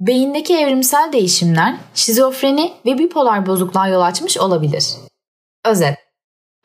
Beyindeki 0.00 0.56
evrimsel 0.56 1.12
değişimler 1.12 1.76
şizofreni 1.94 2.72
ve 2.86 2.98
bipolar 2.98 3.46
bozukluğa 3.46 3.88
yol 3.88 4.00
açmış 4.00 4.38
olabilir. 4.38 4.94
Özet 5.64 5.98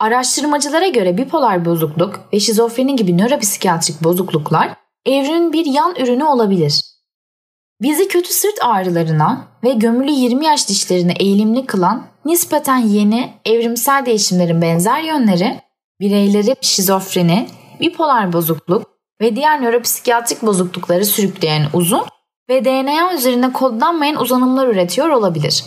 Araştırmacılara 0.00 0.86
göre 0.88 1.18
bipolar 1.18 1.64
bozukluk 1.64 2.20
ve 2.32 2.40
şizofreni 2.40 2.96
gibi 2.96 3.18
nöropsikiyatrik 3.18 4.04
bozukluklar 4.04 4.74
evrimin 5.06 5.52
bir 5.52 5.66
yan 5.66 5.94
ürünü 5.96 6.24
olabilir. 6.24 6.80
Bizi 7.82 8.08
kötü 8.08 8.32
sırt 8.32 8.58
ağrılarına 8.62 9.48
ve 9.64 9.72
gömülü 9.72 10.10
20 10.10 10.44
yaş 10.44 10.68
dişlerine 10.68 11.12
eğilimli 11.20 11.66
kılan 11.66 12.06
nispeten 12.24 12.78
yeni 12.78 13.32
evrimsel 13.44 14.06
değişimlerin 14.06 14.62
benzer 14.62 15.02
yönleri 15.02 15.60
bireyleri 16.00 16.56
şizofreni, 16.60 17.48
bipolar 17.80 18.32
bozukluk 18.32 18.90
ve 19.20 19.36
diğer 19.36 19.62
nöropsikiyatrik 19.62 20.42
bozuklukları 20.42 21.04
sürükleyen 21.04 21.66
uzun 21.72 22.04
ve 22.48 22.64
DNA 22.64 23.14
üzerinde 23.14 23.52
kodlanmayan 23.52 24.20
uzanımlar 24.20 24.66
üretiyor 24.66 25.08
olabilir. 25.08 25.64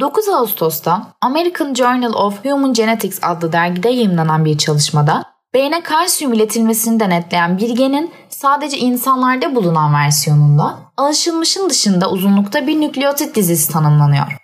9 0.00 0.28
Ağustos'ta 0.28 1.06
American 1.20 1.74
Journal 1.74 2.12
of 2.12 2.44
Human 2.44 2.72
Genetics 2.72 3.18
adlı 3.22 3.52
dergide 3.52 3.88
yayımlanan 3.88 4.44
bir 4.44 4.58
çalışmada 4.58 5.24
beyne 5.54 5.82
kalsiyum 5.82 6.32
iletilmesini 6.32 7.00
denetleyen 7.00 7.58
bir 7.58 7.70
genin 7.70 8.10
sadece 8.28 8.78
insanlarda 8.78 9.54
bulunan 9.54 9.94
versiyonunda 9.94 10.78
alışılmışın 10.96 11.70
dışında 11.70 12.10
uzunlukta 12.10 12.66
bir 12.66 12.80
nükleotit 12.80 13.34
dizisi 13.34 13.72
tanımlanıyor. 13.72 14.36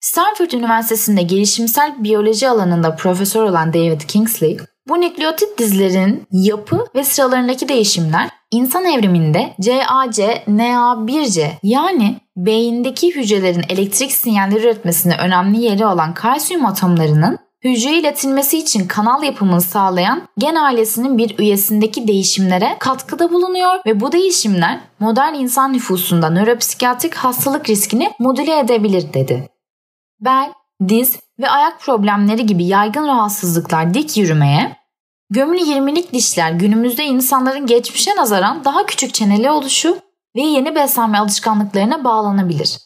Stanford 0.00 0.50
Üniversitesi'nde 0.50 1.22
gelişimsel 1.22 2.04
biyoloji 2.04 2.48
alanında 2.48 2.96
profesör 2.96 3.42
olan 3.42 3.72
David 3.72 4.00
Kingsley, 4.00 4.58
bu 4.88 5.00
nükleotit 5.00 5.58
dizilerin 5.58 6.26
yapı 6.30 6.86
ve 6.94 7.04
sıralarındaki 7.04 7.68
değişimler 7.68 8.30
insan 8.50 8.84
evriminde 8.84 9.54
CAC, 9.60 10.18
NA1C 10.48 11.50
yani 11.62 12.16
beyindeki 12.36 13.16
hücrelerin 13.16 13.64
elektrik 13.68 14.12
sinyalleri 14.12 14.60
üretmesinde 14.60 15.14
önemli 15.16 15.62
yeri 15.62 15.86
olan 15.86 16.14
kalsiyum 16.14 16.66
atomlarının 16.66 17.38
hücreye 17.64 18.00
iletilmesi 18.00 18.58
için 18.58 18.88
kanal 18.88 19.22
yapımını 19.22 19.60
sağlayan 19.60 20.22
gen 20.38 20.54
ailesinin 20.54 21.18
bir 21.18 21.38
üyesindeki 21.38 22.08
değişimlere 22.08 22.76
katkıda 22.78 23.32
bulunuyor 23.32 23.80
ve 23.86 24.00
bu 24.00 24.12
değişimler 24.12 24.80
modern 25.00 25.34
insan 25.34 25.72
nüfusunda 25.72 26.30
nöropsikiyatrik 26.30 27.14
hastalık 27.14 27.70
riskini 27.70 28.12
modüle 28.18 28.58
edebilir 28.58 29.12
dedi. 29.12 29.48
Bel, 30.20 30.52
diz 30.88 31.20
ve 31.40 31.50
ayak 31.50 31.80
problemleri 31.80 32.46
gibi 32.46 32.64
yaygın 32.64 33.06
rahatsızlıklar 33.06 33.94
dik 33.94 34.16
yürümeye, 34.16 34.76
gömülü 35.30 35.60
20'lik 35.60 36.12
dişler 36.12 36.52
günümüzde 36.52 37.04
insanların 37.04 37.66
geçmişe 37.66 38.16
nazaran 38.16 38.64
daha 38.64 38.86
küçük 38.86 39.14
çeneli 39.14 39.50
oluşu 39.50 39.98
ve 40.36 40.40
yeni 40.40 40.74
beslenme 40.74 41.18
alışkanlıklarına 41.18 42.04
bağlanabilir. 42.04 42.78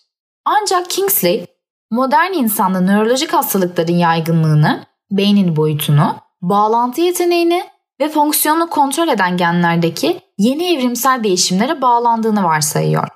Ancak 0.45 0.91
Kingsley, 0.91 1.47
modern 1.91 2.33
insanda 2.33 2.81
nörolojik 2.81 3.33
hastalıkların 3.33 3.97
yaygınlığını, 3.97 4.87
beynin 5.11 5.56
boyutunu, 5.56 6.17
bağlantı 6.42 7.00
yeteneğini 7.00 7.65
ve 8.00 8.09
fonksiyonunu 8.09 8.70
kontrol 8.70 9.09
eden 9.09 9.37
genlerdeki 9.37 10.20
yeni 10.39 10.75
evrimsel 10.75 11.25
değişimlere 11.25 11.83
bağlandığını 11.83 12.45
varsayıyor. 12.45 13.09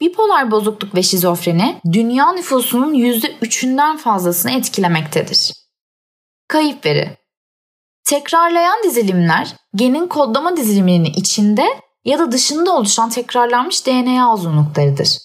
Bipolar 0.00 0.50
bozukluk 0.50 0.94
ve 0.94 1.02
şizofreni 1.02 1.80
dünya 1.92 2.32
nüfusunun 2.32 2.94
%3'ünden 2.94 3.96
fazlasını 3.96 4.52
etkilemektedir. 4.52 5.52
Kayıp 6.48 6.86
veri 6.86 7.16
Tekrarlayan 8.06 8.82
dizilimler 8.84 9.54
genin 9.74 10.06
kodlama 10.06 10.56
diziliminin 10.56 11.04
içinde 11.04 11.64
ya 12.04 12.18
da 12.18 12.32
dışında 12.32 12.76
oluşan 12.76 13.10
tekrarlanmış 13.10 13.86
DNA 13.86 14.34
uzunluklarıdır. 14.34 15.18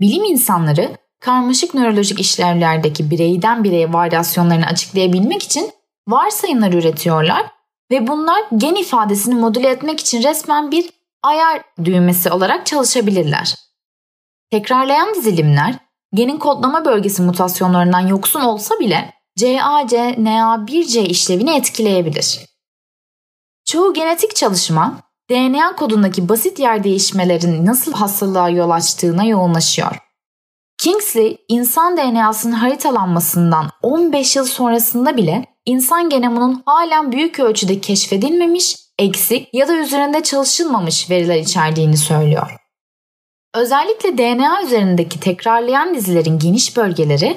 Bilim 0.00 0.24
insanları 0.24 0.96
karmaşık 1.20 1.74
nörolojik 1.74 2.20
işlevlerdeki 2.20 3.10
bireyden 3.10 3.64
bireye 3.64 3.92
varyasyonlarını 3.92 4.66
açıklayabilmek 4.66 5.42
için 5.42 5.70
varsayımlar 6.08 6.72
üretiyorlar 6.72 7.46
ve 7.90 8.06
bunlar 8.06 8.42
gen 8.56 8.74
ifadesini 8.74 9.34
modüle 9.34 9.68
etmek 9.68 10.00
için 10.00 10.22
resmen 10.22 10.70
bir 10.70 10.90
ayar 11.22 11.62
düğmesi 11.84 12.30
olarak 12.30 12.66
çalışabilirler. 12.66 13.54
Tekrarlayan 14.50 15.14
dizilimler 15.14 15.74
genin 16.14 16.38
kodlama 16.38 16.84
bölgesi 16.84 17.22
mutasyonlarından 17.22 18.06
yoksun 18.06 18.40
olsa 18.40 18.78
bile 18.78 19.19
CAC, 19.40 19.92
NA1C 19.92 21.00
işlevini 21.00 21.56
etkileyebilir. 21.56 22.40
Çoğu 23.64 23.94
genetik 23.94 24.36
çalışma 24.36 25.00
DNA 25.30 25.76
kodundaki 25.76 26.28
basit 26.28 26.58
yer 26.58 26.84
değişmelerin 26.84 27.66
nasıl 27.66 27.92
hastalığa 27.92 28.48
yol 28.48 28.70
açtığına 28.70 29.24
yoğunlaşıyor. 29.24 29.96
Kingsley, 30.78 31.36
insan 31.48 31.96
DNA'sının 31.96 32.52
haritalanmasından 32.52 33.70
15 33.82 34.36
yıl 34.36 34.44
sonrasında 34.44 35.16
bile 35.16 35.46
insan 35.64 36.08
genomunun 36.08 36.62
halen 36.66 37.12
büyük 37.12 37.40
ölçüde 37.40 37.80
keşfedilmemiş, 37.80 38.76
eksik 38.98 39.48
ya 39.54 39.68
da 39.68 39.76
üzerinde 39.76 40.22
çalışılmamış 40.22 41.10
veriler 41.10 41.36
içerdiğini 41.36 41.96
söylüyor. 41.96 42.56
Özellikle 43.54 44.18
DNA 44.18 44.62
üzerindeki 44.62 45.20
tekrarlayan 45.20 45.94
dizilerin 45.94 46.38
geniş 46.38 46.76
bölgeleri 46.76 47.36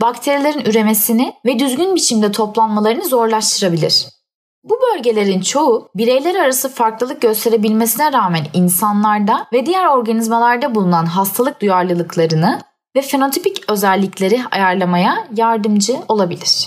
bakterilerin 0.00 0.64
üremesini 0.64 1.32
ve 1.46 1.58
düzgün 1.58 1.94
biçimde 1.94 2.32
toplanmalarını 2.32 3.04
zorlaştırabilir. 3.04 4.06
Bu 4.64 4.78
bölgelerin 4.92 5.40
çoğu 5.40 5.88
bireyler 5.94 6.34
arası 6.34 6.68
farklılık 6.68 7.22
gösterebilmesine 7.22 8.12
rağmen 8.12 8.46
insanlarda 8.52 9.46
ve 9.52 9.66
diğer 9.66 9.86
organizmalarda 9.86 10.74
bulunan 10.74 11.06
hastalık 11.06 11.60
duyarlılıklarını 11.60 12.60
ve 12.96 13.02
fenotipik 13.02 13.70
özellikleri 13.70 14.40
ayarlamaya 14.50 15.28
yardımcı 15.36 15.96
olabilir. 16.08 16.66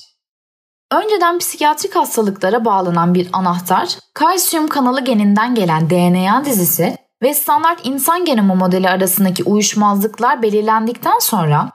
Önceden 0.92 1.40
psikiyatrik 1.40 1.96
hastalıklara 1.96 2.66
bağlanan 2.66 3.14
bir 3.14 3.30
anahtar, 3.34 3.98
kalsiyum 4.14 4.68
kanalı 4.68 5.02
geninden 5.02 5.56
gelen 5.56 5.90
DNA 5.90 6.46
dizisi 6.46 6.98
ve 7.22 7.34
standart 7.34 7.80
insan 7.84 8.26
genomu 8.26 8.56
modeli 8.56 8.90
arasındaki 8.90 9.44
uyuşmazlıklar 9.44 10.42
belirlendikten 10.42 11.20
sonra 11.20 11.72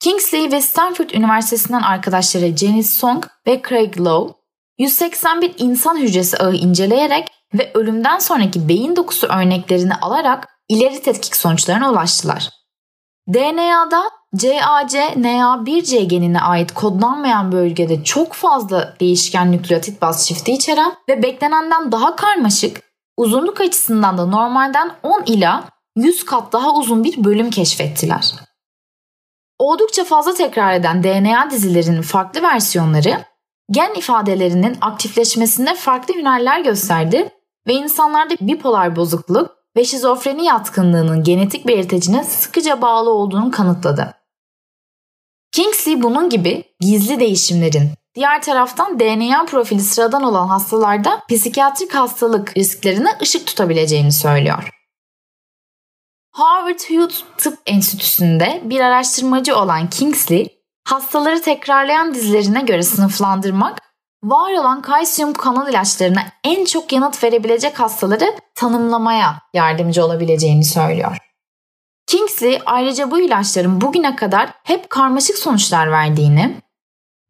Kingsley 0.00 0.52
ve 0.52 0.60
Stanford 0.60 1.10
Üniversitesi'nden 1.10 1.82
arkadaşları 1.82 2.56
Janice 2.56 2.88
Song 2.88 3.24
ve 3.46 3.62
Craig 3.68 4.00
Lowe 4.00 4.34
181 4.78 5.54
insan 5.58 5.96
hücresi 5.96 6.36
ağı 6.38 6.54
inceleyerek 6.54 7.28
ve 7.54 7.70
ölümden 7.74 8.18
sonraki 8.18 8.68
beyin 8.68 8.96
dokusu 8.96 9.26
örneklerini 9.26 9.94
alarak 9.94 10.48
ileri 10.68 11.02
tetkik 11.02 11.36
sonuçlarına 11.36 11.90
ulaştılar. 11.90 12.50
DNA'da 13.28 14.02
CAC, 14.36 14.94
NA1C 14.94 16.04
genine 16.04 16.40
ait 16.40 16.74
kodlanmayan 16.74 17.52
bölgede 17.52 18.04
çok 18.04 18.32
fazla 18.32 18.94
değişken 19.00 19.52
nükleotit 19.52 20.02
baz 20.02 20.26
çifti 20.26 20.52
içeren 20.52 20.92
ve 21.08 21.22
beklenenden 21.22 21.92
daha 21.92 22.16
karmaşık, 22.16 22.80
uzunluk 23.16 23.60
açısından 23.60 24.18
da 24.18 24.26
normalden 24.26 24.90
10 25.02 25.22
ila 25.26 25.64
100 25.96 26.24
kat 26.24 26.52
daha 26.52 26.74
uzun 26.74 27.04
bir 27.04 27.24
bölüm 27.24 27.50
keşfettiler. 27.50 28.34
Oldukça 29.58 30.04
fazla 30.04 30.34
tekrar 30.34 30.74
eden 30.74 31.02
DNA 31.02 31.50
dizilerinin 31.50 32.02
farklı 32.02 32.42
versiyonları 32.42 33.24
gen 33.70 33.94
ifadelerinin 33.94 34.78
aktifleşmesinde 34.80 35.74
farklı 35.74 36.14
hünerler 36.14 36.60
gösterdi 36.60 37.30
ve 37.66 37.72
insanlarda 37.72 38.34
bipolar 38.40 38.96
bozukluk 38.96 39.50
ve 39.76 39.84
şizofreni 39.84 40.44
yatkınlığının 40.44 41.22
genetik 41.22 41.66
belirtecine 41.66 42.24
sıkıca 42.24 42.82
bağlı 42.82 43.10
olduğunu 43.10 43.50
kanıtladı. 43.50 44.14
Kingsley 45.52 46.02
bunun 46.02 46.30
gibi 46.30 46.64
gizli 46.80 47.20
değişimlerin 47.20 47.90
diğer 48.14 48.42
taraftan 48.42 49.00
DNA 49.00 49.44
profili 49.44 49.80
sıradan 49.80 50.22
olan 50.22 50.48
hastalarda 50.48 51.22
psikiyatrik 51.28 51.94
hastalık 51.94 52.56
risklerine 52.56 53.08
ışık 53.22 53.46
tutabileceğini 53.46 54.12
söylüyor. 54.12 54.77
Harvard 56.38 56.80
Hughes 56.88 57.24
Tıp 57.36 57.58
Enstitüsü'nde 57.66 58.60
bir 58.64 58.80
araştırmacı 58.80 59.56
olan 59.56 59.90
Kingsley, 59.90 60.48
hastaları 60.84 61.42
tekrarlayan 61.42 62.14
dizilerine 62.14 62.60
göre 62.62 62.82
sınıflandırmak, 62.82 63.78
var 64.22 64.52
olan 64.52 64.82
kalsiyum 64.82 65.32
kanal 65.32 65.68
ilaçlarına 65.68 66.20
en 66.44 66.64
çok 66.64 66.92
yanıt 66.92 67.24
verebilecek 67.24 67.80
hastaları 67.80 68.36
tanımlamaya 68.54 69.42
yardımcı 69.54 70.04
olabileceğini 70.04 70.64
söylüyor. 70.64 71.16
Kingsley 72.06 72.60
ayrıca 72.66 73.10
bu 73.10 73.20
ilaçların 73.20 73.80
bugüne 73.80 74.16
kadar 74.16 74.50
hep 74.64 74.90
karmaşık 74.90 75.38
sonuçlar 75.38 75.90
verdiğini 75.90 76.60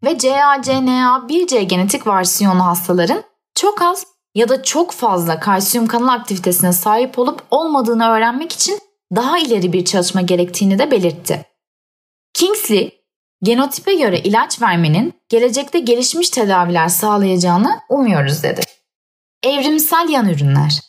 ve 0.05 0.11
CACNA1C 0.11 1.61
genetik 1.61 2.07
versiyonu 2.07 2.67
hastaların 2.67 3.23
çok 3.55 3.83
az 3.83 4.07
ya 4.35 4.49
da 4.49 4.63
çok 4.63 4.93
fazla 4.93 5.41
kalsiyum 5.41 5.87
kanal 5.87 6.09
aktivitesine 6.09 6.73
sahip 6.73 7.19
olup 7.19 7.43
olmadığını 7.51 8.09
öğrenmek 8.09 8.53
için 8.53 8.88
daha 9.17 9.39
ileri 9.39 9.73
bir 9.73 9.85
çalışma 9.85 10.21
gerektiğini 10.21 10.79
de 10.79 10.91
belirtti. 10.91 11.45
Kingsley, 12.35 13.01
genotipe 13.43 13.95
göre 13.95 14.19
ilaç 14.19 14.63
vermenin 14.63 15.15
gelecekte 15.29 15.79
gelişmiş 15.79 16.31
tedaviler 16.31 16.89
sağlayacağını 16.89 17.81
umuyoruz 17.89 18.43
dedi. 18.43 18.61
Evrimsel 19.43 20.09
yan 20.09 20.29
ürünler 20.29 20.81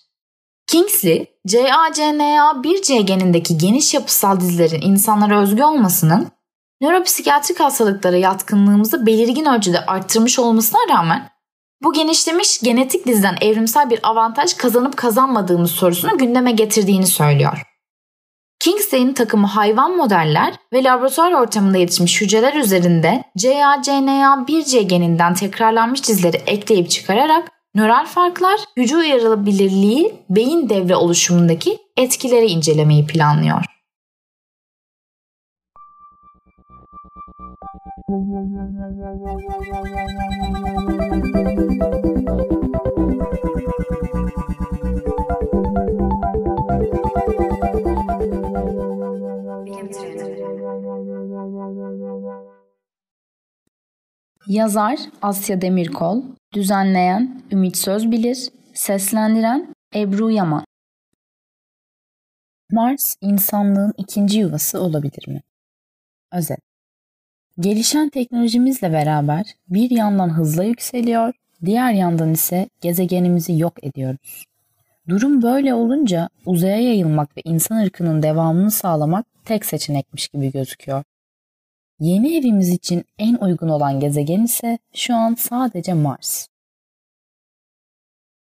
Kingsley, 0.68 1.25
CACNA1C 1.48 3.00
genindeki 3.00 3.57
geniş 3.57 3.94
yapısal 3.94 4.39
dizilerin 4.39 4.81
insanlara 4.81 5.42
özgü 5.42 5.63
olmasının 5.63 6.27
nöropsikiyatrik 6.81 7.60
hastalıklara 7.60 8.18
yatkınlığımızı 8.18 9.06
belirgin 9.06 9.45
ölçüde 9.45 9.86
arttırmış 9.86 10.39
olmasına 10.39 10.80
rağmen 10.89 11.30
bu 11.83 11.94
genişlemiş 11.94 12.60
genetik 12.60 13.07
diziden 13.07 13.38
evrimsel 13.42 13.89
bir 13.89 14.00
avantaj 14.04 14.54
kazanıp 14.54 14.98
kazanmadığımız 14.98 15.72
sorusunu 15.72 16.18
gündeme 16.18 16.51
getirdiğini 16.51 17.07
söylüyor. 17.07 17.69
Kingsday'in 18.59 19.13
takımı 19.13 19.47
hayvan 19.47 19.95
modeller 19.95 20.53
ve 20.73 20.83
laboratuvar 20.83 21.31
ortamında 21.31 21.77
yetişmiş 21.77 22.21
hücreler 22.21 22.53
üzerinde 22.53 23.23
CACNA1C 23.38 24.81
geninden 24.81 25.33
tekrarlanmış 25.33 26.07
dizleri 26.07 26.38
ekleyip 26.38 26.89
çıkararak 26.89 27.51
nöral 27.75 28.06
farklar, 28.06 28.59
hücre 28.77 28.97
uyarılabilirliği, 28.97 30.13
beyin 30.29 30.69
devre 30.69 30.95
oluşumundaki 30.95 31.77
etkileri 31.97 32.45
incelemeyi 32.45 33.07
planlıyor. 33.07 33.65
Yazar 54.50 55.00
Asya 55.22 55.62
Demirkol, 55.62 56.24
düzenleyen 56.54 57.42
Ümit 57.51 57.78
Sözbilir, 57.78 58.50
seslendiren 58.74 59.75
Ebru 59.96 60.31
Yaman. 60.31 60.66
Mars 62.72 63.16
insanlığın 63.22 63.94
ikinci 63.98 64.40
yuvası 64.40 64.81
olabilir 64.81 65.28
mi? 65.28 65.42
Özet. 66.34 66.60
Gelişen 67.60 68.10
teknolojimizle 68.10 68.94
beraber 68.94 69.46
bir 69.68 69.92
yandan 69.92 70.38
hızla 70.38 70.63
yükseliyor, 70.63 71.34
diğer 71.66 71.92
yandan 71.92 72.34
ise 72.34 72.69
gezegenimizi 72.81 73.60
yok 73.60 73.84
ediyoruz. 73.84 74.46
Durum 75.10 75.42
böyle 75.42 75.74
olunca 75.74 76.30
uzaya 76.46 76.80
yayılmak 76.81 77.38
ve 77.38 77.42
insan 77.46 77.78
ırkının 77.78 78.24
devamını 78.24 78.72
sağlamak 78.72 79.25
tek 79.46 79.66
seçenekmiş 79.66 80.28
gibi 80.28 80.51
gözüküyor. 80.51 81.04
Yeni 82.00 82.38
evimiz 82.38 82.69
için 82.69 83.06
en 83.18 83.36
uygun 83.36 83.69
olan 83.69 84.00
gezegen 84.00 84.44
ise 84.44 84.80
şu 84.94 85.16
an 85.16 85.36
sadece 85.36 85.94
Mars. 85.94 86.48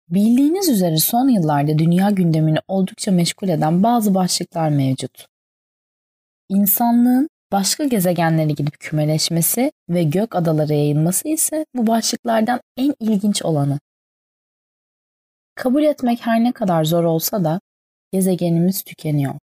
Bildiğiniz 0.09 0.69
üzere 0.69 0.97
son 0.97 1.29
yıllarda 1.29 1.79
dünya 1.79 2.11
gündemini 2.11 2.59
oldukça 2.69 3.13
meşgul 3.13 3.49
eden 3.49 3.83
bazı 3.83 4.15
başlıklar 4.15 4.69
mevcut. 4.69 5.27
İnsanlığın 6.49 7.29
başka 7.53 7.85
gezegenlere 7.85 8.53
gidip 8.53 8.81
kümeleşmesi 8.81 9.73
ve 9.89 10.03
gök 10.03 10.35
adalara 10.35 10.75
yayılması 10.75 11.29
ise 11.29 11.67
bu 11.75 11.87
başlıklardan 11.87 12.61
en 12.77 12.95
ilginç 13.01 13.43
olanı. 13.43 13.79
Kabul 15.55 15.83
etmek 15.83 16.27
her 16.27 16.45
ne 16.45 16.53
kadar 16.53 16.85
zor 16.85 17.05
olsa 17.05 17.45
da 17.45 17.61
gezegenimiz 18.13 18.83
tükeniyor. 18.83 19.35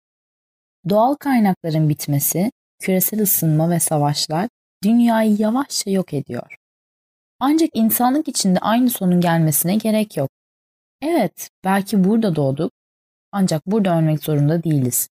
Doğal 0.89 1.15
kaynakların 1.15 1.89
bitmesi, 1.89 2.51
küresel 2.83 3.23
ısınma 3.23 3.71
ve 3.71 3.81
savaşlar 3.81 4.49
dünyayı 4.85 5.37
yavaşça 5.39 5.91
yok 5.91 6.15
ediyor. 6.15 6.57
Ancak 7.41 7.71
insanlık 7.75 8.29
içinde 8.29 8.59
aynı 8.59 8.91
sonun 8.91 9.21
gelmesine 9.21 9.77
gerek 9.77 10.17
yok. 10.17 10.31
Evet, 11.03 11.51
belki 11.65 12.05
burada 12.05 12.37
doğduk 12.37 12.73
ancak 13.33 13.67
burada 13.67 13.99
ölmek 13.99 14.25
zorunda 14.25 14.65
değiliz. 14.65 15.09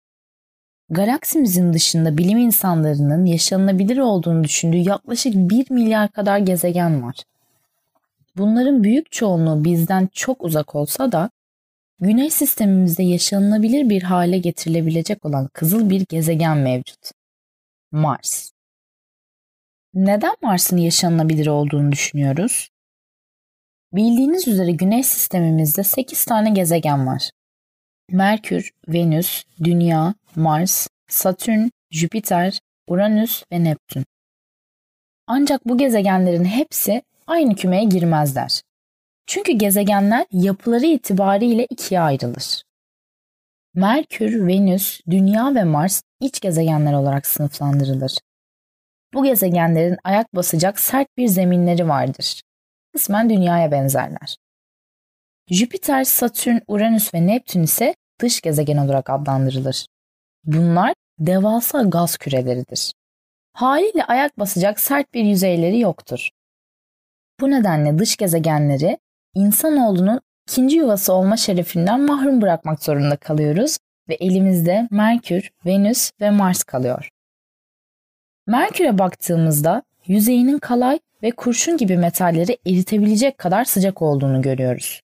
Galaksimizin 0.90 1.72
dışında 1.72 2.19
bilim 2.19 2.38
insanlarının 2.38 3.25
yaşanılabilir 3.25 3.99
olduğunu 3.99 4.44
düşündüğü 4.44 4.76
yaklaşık 4.76 5.34
1 5.34 5.70
milyar 5.70 6.12
kadar 6.12 6.38
gezegen 6.38 7.02
var. 7.02 7.17
Bunların 8.37 8.82
büyük 8.82 9.12
çoğunluğu 9.12 9.64
bizden 9.64 10.08
çok 10.12 10.44
uzak 10.44 10.75
olsa 10.75 11.12
da 11.12 11.31
Güneş 12.02 12.32
sistemimizde 12.34 13.02
yaşanılabilir 13.02 13.88
bir 13.88 14.02
hale 14.02 14.38
getirilebilecek 14.38 15.25
olan 15.25 15.49
kızıl 15.52 15.90
bir 15.90 16.06
gezegen 16.08 16.58
mevcut. 16.58 17.19
Mars. 17.93 18.51
Neden 19.95 20.37
Mars'ın 20.43 20.77
yaşanılabilir 20.77 21.47
olduğunu 21.47 21.93
düşünüyoruz? 21.93 22.69
Bildiğiniz 23.93 24.49
üzere 24.49 24.73
Güneş 24.73 25.07
sistemimizde 25.07 25.83
8 25.83 26.25
tane 26.25 26.51
gezegen 26.51 27.07
var. 27.07 27.31
Merkür, 28.11 28.71
Venüs, 28.89 29.45
Dünya, 29.65 30.15
Mars, 30.37 30.89
Satürn, 31.09 31.69
Jüpiter, 31.91 32.61
Uranüs 32.87 33.43
ve 33.53 33.65
Neptün. 33.65 34.05
Ancak 35.27 35.69
bu 35.69 35.79
gezegenlerin 35.79 36.45
hepsi 36.45 37.03
aynı 37.27 37.55
kümeye 37.55 37.85
girmezler. 37.85 38.63
Çünkü 39.27 39.53
gezegenler 39.53 40.27
yapıları 40.33 40.87
itibariyle 40.87 41.67
ikiye 41.71 42.01
ayrılır. 42.01 42.63
Merkür, 43.75 44.46
Venüs, 44.46 45.00
Dünya 45.11 45.55
ve 45.55 45.64
Mars 45.64 46.02
iç 46.20 46.40
gezegenler 46.40 46.93
olarak 46.93 47.26
sınıflandırılır. 47.26 48.19
Bu 49.14 49.25
gezegenlerin 49.25 49.96
ayak 50.05 50.34
basacak 50.34 50.81
sert 50.81 51.08
bir 51.17 51.28
zeminleri 51.28 51.88
vardır. 51.88 52.43
Kısmen 52.93 53.31
Dünya'ya 53.31 53.70
benzerler. 53.70 54.37
Jüpiter, 55.49 56.05
Satürn, 56.05 56.58
Uranüs 56.67 57.14
ve 57.14 57.26
Neptün 57.26 57.62
ise 57.62 57.94
dış 58.20 58.40
gezegen 58.40 58.76
olarak 58.76 59.11
adlandırılır. 59.11 59.87
Bunlar 60.44 60.94
devasa 61.19 61.82
gaz 61.82 62.17
küreleridir. 62.17 62.93
Haliyle 63.52 64.05
ayak 64.05 64.38
basacak 64.38 64.81
sert 64.81 65.14
bir 65.14 65.25
yüzeyleri 65.25 65.81
yoktur. 65.81 66.28
Bu 67.40 67.50
nedenle 67.50 67.99
dış 67.99 68.17
gezegenleri 68.17 68.99
insanoğlunun 69.34 70.20
ikinci 70.49 70.77
yuvası 70.77 71.13
olma 71.13 71.37
şerefinden 71.37 72.01
mahrum 72.01 72.43
bırakmak 72.43 72.85
zorunda 72.85 73.17
kalıyoruz 73.17 73.79
ve 74.09 74.15
elimizde 74.15 74.89
Merkür, 74.91 75.51
Venüs 75.67 76.11
ve 76.21 76.31
Mars 76.31 76.63
kalıyor. 76.63 77.09
Merkür'e 78.47 78.99
baktığımızda 78.99 79.83
yüzeyinin 80.07 80.59
kalay 80.59 80.99
ve 81.23 81.31
kurşun 81.31 81.77
gibi 81.77 81.97
metalleri 81.97 82.59
eritebilecek 82.67 83.39
kadar 83.39 83.65
sıcak 83.65 84.03
olduğunu 84.03 84.43
görüyoruz. 84.43 85.01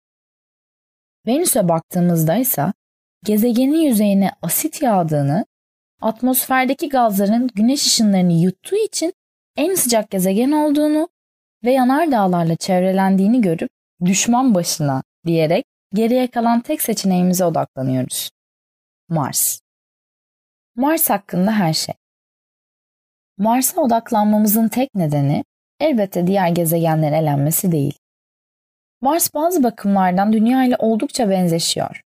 Venüs'e 1.27 1.69
baktığımızda 1.69 2.37
ise 2.37 2.73
gezegenin 3.25 3.81
yüzeyine 3.81 4.31
asit 4.43 4.83
yağdığını, 4.83 5.47
atmosferdeki 6.01 6.89
gazların 6.89 7.51
güneş 7.55 7.87
ışınlarını 7.87 8.33
yuttuğu 8.33 8.77
için 8.77 9.13
en 9.57 9.75
sıcak 9.75 10.11
gezegen 10.11 10.53
olduğunu 10.53 11.09
ve 11.65 11.73
yanardağlarla 11.73 12.57
çevrelendiğini 12.57 13.41
görüp 13.41 13.71
düşman 14.05 14.55
başına 14.55 15.03
diyerek 15.27 15.65
geriye 15.95 16.27
kalan 16.27 16.61
tek 16.61 16.83
seçeneğimize 16.83 17.45
odaklanıyoruz. 17.45 18.31
Mars. 19.09 19.61
Mars 20.77 21.11
hakkında 21.11 21.53
her 21.53 21.73
şey. 21.73 21.95
Mars'a 23.39 23.81
odaklanmamızın 23.81 24.69
tek 24.69 24.95
nedeni 24.95 25.45
elbette 25.81 26.27
diğer 26.27 26.49
gezegenlerin 26.49 27.13
elenmesi 27.13 27.73
değil. 27.73 27.99
Mars 29.01 29.35
bazı 29.35 29.63
bakımlardan 29.63 30.33
Dünya 30.33 30.65
ile 30.65 30.77
oldukça 30.79 31.31
benzeşiyor. 31.31 32.03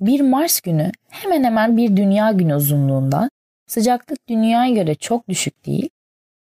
Bir 0.00 0.20
Mars 0.20 0.60
günü 0.60 0.92
hemen 1.10 1.44
hemen 1.44 1.76
bir 1.76 1.96
Dünya 1.96 2.32
günü 2.32 2.54
uzunluğunda, 2.54 3.30
sıcaklık 3.66 4.28
Dünya'ya 4.28 4.74
göre 4.74 4.94
çok 4.94 5.28
düşük 5.28 5.66
değil 5.66 5.90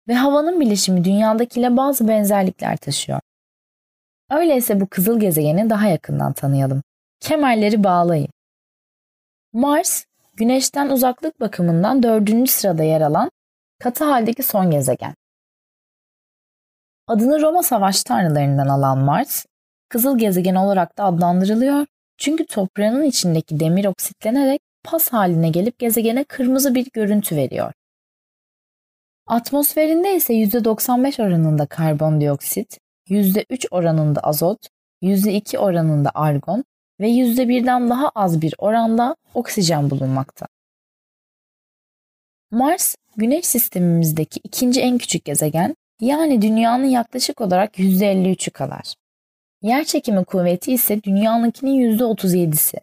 ve 0.09 0.15
havanın 0.15 0.61
bileşimi 0.61 1.05
Dünya'dakiyle 1.05 1.77
bazı 1.77 2.09
benzerlikler 2.09 2.77
taşıyor. 2.77 3.21
Öyleyse 4.31 4.81
bu 4.81 4.87
kızıl 4.87 5.21
gezegeni 5.21 5.71
daha 5.71 5.89
yakından 5.89 6.33
tanıyalım. 6.33 6.83
Kemerleri 7.21 7.85
bağlayın. 7.85 8.29
Mars, 9.53 10.05
Güneş'ten 10.37 10.89
uzaklık 10.89 11.41
bakımından 11.41 12.03
dördüncü 12.03 12.53
sırada 12.53 12.83
yer 12.83 13.01
alan 13.01 13.31
katı 13.79 14.05
haldeki 14.05 14.43
son 14.43 14.71
gezegen. 14.71 15.15
Adını 17.07 17.43
Roma 17.43 17.63
savaş 17.63 18.03
tanrılarından 18.03 18.69
alan 18.69 18.99
Mars, 18.99 19.47
kızıl 19.89 20.19
gezegen 20.19 20.55
olarak 20.55 20.99
da 20.99 21.05
adlandırılıyor 21.05 21.87
çünkü 22.21 22.47
toprağının 22.47 23.03
içindeki 23.03 23.61
demir 23.61 23.85
oksitlenerek 23.85 24.61
pas 24.85 25.13
haline 25.13 25.51
gelip 25.51 25.79
gezegene 25.79 26.25
kırmızı 26.25 26.75
bir 26.75 26.87
görüntü 26.93 27.37
veriyor. 27.37 27.73
Atmosferinde 29.27 30.15
ise 30.15 30.35
%95 30.35 31.23
oranında 31.23 31.67
karbondioksit, 31.67 32.79
%3 33.11 33.69
oranında 33.71 34.21
azot, 34.21 34.59
%2 35.02 35.59
oranında 35.59 36.11
argon 36.14 36.64
ve 37.00 37.09
%1'den 37.09 37.90
daha 37.90 38.09
az 38.09 38.43
bir 38.43 38.55
oranda 38.59 39.17
oksijen 39.35 39.90
bulunmakta. 39.90 40.47
Mars, 42.50 42.95
Güneş 43.17 43.47
sistemimizdeki 43.47 44.40
ikinci 44.45 44.81
en 44.81 44.99
küçük 44.99 45.25
gezegen, 45.25 45.76
yani 46.00 46.43
Dünya'nın 46.43 46.85
yaklaşık 46.85 47.40
olarak 47.40 47.79
%53'ü 47.79 48.50
kadar. 48.50 48.95
Yer 49.62 49.85
çekimi 49.85 50.25
kuvveti 50.25 50.73
ise 50.73 51.02
Dünya'nınkinin 51.02 51.99
%37'si. 51.99 52.81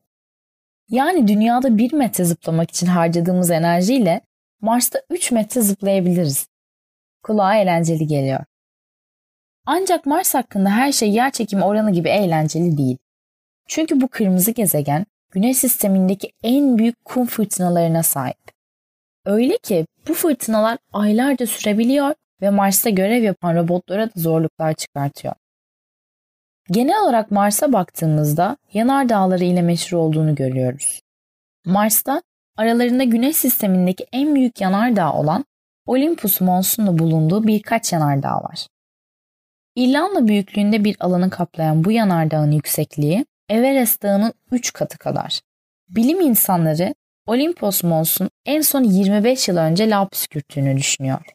Yani 0.89 1.27
dünyada 1.27 1.77
1 1.77 1.93
metre 1.93 2.23
zıplamak 2.23 2.69
için 2.69 2.87
harcadığımız 2.87 3.51
enerjiyle 3.51 4.21
Mars'ta 4.61 5.01
3 5.09 5.31
metre 5.31 5.61
zıplayabiliriz. 5.61 6.47
Kulağa 7.23 7.55
eğlenceli 7.55 8.07
geliyor. 8.07 8.45
Ancak 9.69 10.05
Mars 10.05 10.35
hakkında 10.35 10.69
her 10.69 10.91
şey 10.91 11.11
yer 11.11 11.31
çekimi 11.31 11.63
oranı 11.63 11.91
gibi 11.91 12.09
eğlenceli 12.09 12.77
değil. 12.77 12.97
Çünkü 13.67 14.01
bu 14.01 14.07
kırmızı 14.07 14.51
gezegen 14.51 15.05
Güneş 15.31 15.57
sistemindeki 15.57 16.31
en 16.43 16.77
büyük 16.77 17.05
kum 17.05 17.25
fırtınalarına 17.25 18.03
sahip. 18.03 18.51
Öyle 19.25 19.57
ki 19.57 19.85
bu 20.07 20.13
fırtınalar 20.13 20.77
aylarca 20.93 21.47
sürebiliyor 21.47 22.15
ve 22.41 22.49
Mars'ta 22.49 22.89
görev 22.89 23.23
yapan 23.23 23.55
robotlara 23.55 24.05
da 24.07 24.11
zorluklar 24.15 24.73
çıkartıyor. 24.73 25.33
Genel 26.71 27.03
olarak 27.03 27.31
Mars'a 27.31 27.73
baktığımızda 27.73 28.57
yanar 28.73 29.09
dağları 29.09 29.43
ile 29.43 29.61
meşhur 29.61 29.97
olduğunu 29.97 30.35
görüyoruz. 30.35 31.01
Mars'ta 31.65 32.21
aralarında 32.57 33.03
Güneş 33.03 33.37
sistemindeki 33.37 34.05
en 34.11 34.35
büyük 34.35 34.61
yanardağ 34.61 35.13
olan 35.13 35.45
Olympus 35.85 36.41
Mons'un 36.41 36.99
bulunduğu 36.99 37.47
birkaç 37.47 37.93
yanardağ 37.93 38.35
var. 38.35 38.67
İrlanda 39.77 40.27
büyüklüğünde 40.27 40.83
bir 40.83 40.97
alanı 40.99 41.29
kaplayan 41.29 41.83
bu 41.83 41.91
yanardağın 41.91 42.51
yüksekliği 42.51 43.25
Everest 43.49 44.03
Dağı'nın 44.03 44.33
3 44.51 44.73
katı 44.73 44.97
kadar. 44.97 45.41
Bilim 45.89 46.21
insanları 46.21 46.95
Olympus 47.25 47.83
Mons'un 47.83 48.29
en 48.45 48.61
son 48.61 48.83
25 48.83 49.47
yıl 49.47 49.57
önce 49.57 49.89
lav 49.89 50.07
püskürttüğünü 50.07 50.77
düşünüyor. 50.77 51.25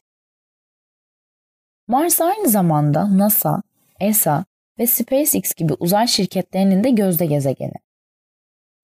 Mars 1.89 2.21
aynı 2.21 2.49
zamanda 2.49 3.19
NASA, 3.19 3.63
ESA 4.01 4.45
ve 4.79 4.87
SpaceX 4.87 5.55
gibi 5.55 5.73
uzay 5.73 6.07
şirketlerinin 6.07 6.85
de 6.85 6.91
gözde 6.91 7.27
gezegeni. 7.27 7.75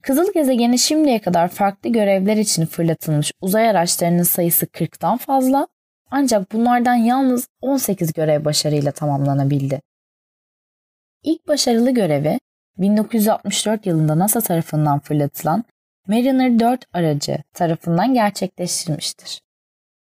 Kızıl 0.02 0.32
gezegeni 0.32 0.78
şimdiye 0.78 1.18
kadar 1.20 1.48
farklı 1.48 1.90
görevler 1.90 2.36
için 2.36 2.66
fırlatılmış 2.66 3.32
uzay 3.40 3.68
araçlarının 3.68 4.22
sayısı 4.22 4.66
40'tan 4.66 5.18
fazla 5.18 5.68
ancak 6.10 6.52
bunlardan 6.52 6.94
yalnız 6.94 7.48
18 7.60 8.12
görev 8.12 8.44
başarıyla 8.44 8.92
tamamlanabildi. 8.92 9.80
İlk 11.22 11.48
başarılı 11.48 11.90
görevi 11.90 12.38
1964 12.78 13.86
yılında 13.86 14.18
NASA 14.18 14.40
tarafından 14.40 14.98
fırlatılan 14.98 15.64
Mariner 16.06 16.58
4 16.60 16.84
aracı 16.92 17.38
tarafından 17.54 18.14
gerçekleştirilmiştir. 18.14 19.40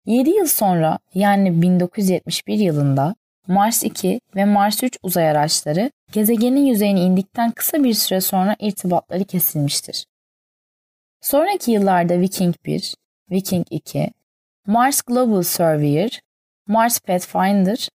7 0.05 0.29
yıl 0.29 0.45
sonra 0.45 0.99
yani 1.13 1.61
1971 1.61 2.59
yılında 2.59 3.15
Mars 3.47 3.83
2 3.83 4.21
ve 4.35 4.45
Mars 4.45 4.83
3 4.83 4.97
uzay 5.03 5.29
araçları 5.29 5.91
gezegenin 6.11 6.65
yüzeyine 6.65 7.01
indikten 7.01 7.51
kısa 7.51 7.83
bir 7.83 7.93
süre 7.93 8.21
sonra 8.21 8.55
irtibatları 8.59 9.23
kesilmiştir. 9.25 10.05
Sonraki 11.21 11.71
yıllarda 11.71 12.19
Viking 12.19 12.55
1, 12.65 12.95
Viking 13.31 13.67
2, 13.69 14.09
Mars 14.67 15.01
Global 15.01 15.43
Surveyor, 15.43 16.09
Mars 16.67 16.99
Pathfinder, 16.99 17.89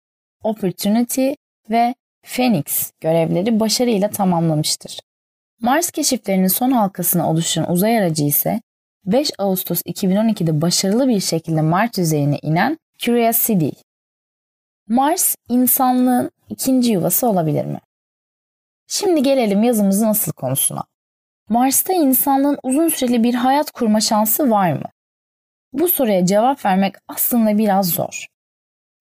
Opportunity 0.43 1.31
ve 1.71 1.95
Phoenix 2.23 2.93
görevleri 3.01 3.61
başarıyla 3.61 4.11
tamamlamıştır. 4.11 5.01
Mars 5.61 5.91
keşiflerinin 5.91 6.49
son 6.49 6.71
halkasına 6.71 7.31
oluşan 7.31 7.71
uzay 7.71 7.99
aracı 7.99 8.25
ise 8.25 8.61
5 9.05 9.31
Ağustos 9.39 9.83
2012'de 9.83 10.61
başarılı 10.61 11.09
bir 11.09 11.21
şekilde 11.21 11.61
Mars 11.61 11.99
yüzeyine 11.99 12.39
inen 12.43 12.79
Curiosity. 12.99 13.69
Mars 14.89 15.35
insanlığın 15.49 16.31
ikinci 16.49 16.93
yuvası 16.93 17.29
olabilir 17.29 17.65
mi? 17.65 17.81
Şimdi 18.87 19.23
gelelim 19.23 19.63
yazımızın 19.63 20.07
asıl 20.07 20.33
konusuna. 20.33 20.85
Mars'ta 21.49 21.93
insanlığın 21.93 22.59
uzun 22.63 22.89
süreli 22.89 23.23
bir 23.23 23.35
hayat 23.35 23.71
kurma 23.71 24.01
şansı 24.01 24.51
var 24.51 24.73
mı? 24.73 24.89
Bu 25.73 25.89
soruya 25.89 26.27
cevap 26.27 26.65
vermek 26.65 26.95
aslında 27.09 27.59
biraz 27.59 27.89
zor. 27.89 28.27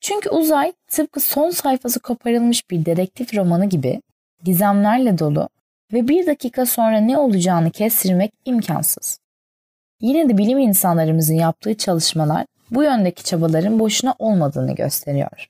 Çünkü 0.01 0.29
uzay 0.29 0.73
tıpkı 0.87 1.19
son 1.19 1.49
sayfası 1.49 1.99
koparılmış 1.99 2.69
bir 2.69 2.85
dedektif 2.85 3.35
romanı 3.35 3.65
gibi 3.65 4.01
gizemlerle 4.43 5.19
dolu 5.19 5.49
ve 5.93 6.07
bir 6.07 6.25
dakika 6.25 6.65
sonra 6.65 6.99
ne 6.99 7.17
olacağını 7.17 7.71
kestirmek 7.71 8.31
imkansız. 8.45 9.19
Yine 10.01 10.29
de 10.29 10.37
bilim 10.37 10.57
insanlarımızın 10.57 11.35
yaptığı 11.35 11.77
çalışmalar 11.77 12.45
bu 12.71 12.83
yöndeki 12.83 13.23
çabaların 13.23 13.79
boşuna 13.79 14.15
olmadığını 14.19 14.75
gösteriyor. 14.75 15.49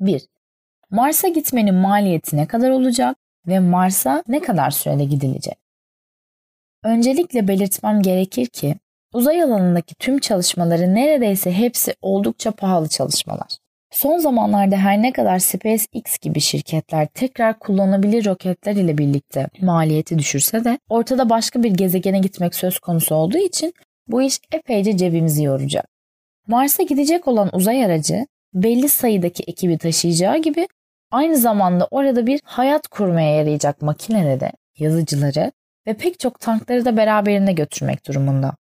1. 0.00 0.26
Mars'a 0.90 1.28
gitmenin 1.28 1.74
maliyeti 1.74 2.36
ne 2.36 2.46
kadar 2.46 2.70
olacak 2.70 3.16
ve 3.46 3.58
Mars'a 3.58 4.24
ne 4.28 4.40
kadar 4.40 4.70
sürede 4.70 5.04
gidilecek? 5.04 5.58
Öncelikle 6.84 7.48
belirtmem 7.48 8.02
gerekir 8.02 8.46
ki 8.46 8.76
Uzay 9.14 9.42
alanındaki 9.42 9.94
tüm 9.94 10.18
çalışmaların 10.18 10.94
neredeyse 10.94 11.52
hepsi 11.52 11.94
oldukça 12.02 12.50
pahalı 12.50 12.88
çalışmalar. 12.88 13.56
Son 13.90 14.18
zamanlarda 14.18 14.76
her 14.76 15.02
ne 15.02 15.12
kadar 15.12 15.38
SpaceX 15.38 16.18
gibi 16.20 16.40
şirketler 16.40 17.06
tekrar 17.06 17.58
kullanılabilir 17.58 18.24
roketler 18.24 18.76
ile 18.76 18.98
birlikte 18.98 19.46
maliyeti 19.60 20.18
düşürse 20.18 20.64
de 20.64 20.78
ortada 20.88 21.30
başka 21.30 21.62
bir 21.62 21.70
gezegene 21.70 22.18
gitmek 22.18 22.54
söz 22.54 22.78
konusu 22.78 23.14
olduğu 23.14 23.38
için 23.38 23.74
bu 24.08 24.22
iş 24.22 24.38
epeyce 24.52 24.96
cebimizi 24.96 25.44
yoracak. 25.44 25.86
Mars'a 26.46 26.82
gidecek 26.82 27.28
olan 27.28 27.50
uzay 27.52 27.84
aracı 27.84 28.26
belli 28.54 28.88
sayıdaki 28.88 29.42
ekibi 29.42 29.78
taşıyacağı 29.78 30.38
gibi 30.38 30.68
aynı 31.10 31.36
zamanda 31.36 31.88
orada 31.90 32.26
bir 32.26 32.40
hayat 32.44 32.88
kurmaya 32.88 33.36
yarayacak 33.36 33.82
makineleri, 33.82 34.52
yazıcıları 34.78 35.52
ve 35.86 35.94
pek 35.94 36.20
çok 36.20 36.40
tankları 36.40 36.84
da 36.84 36.96
beraberinde 36.96 37.52
götürmek 37.52 38.08
durumunda. 38.08 38.54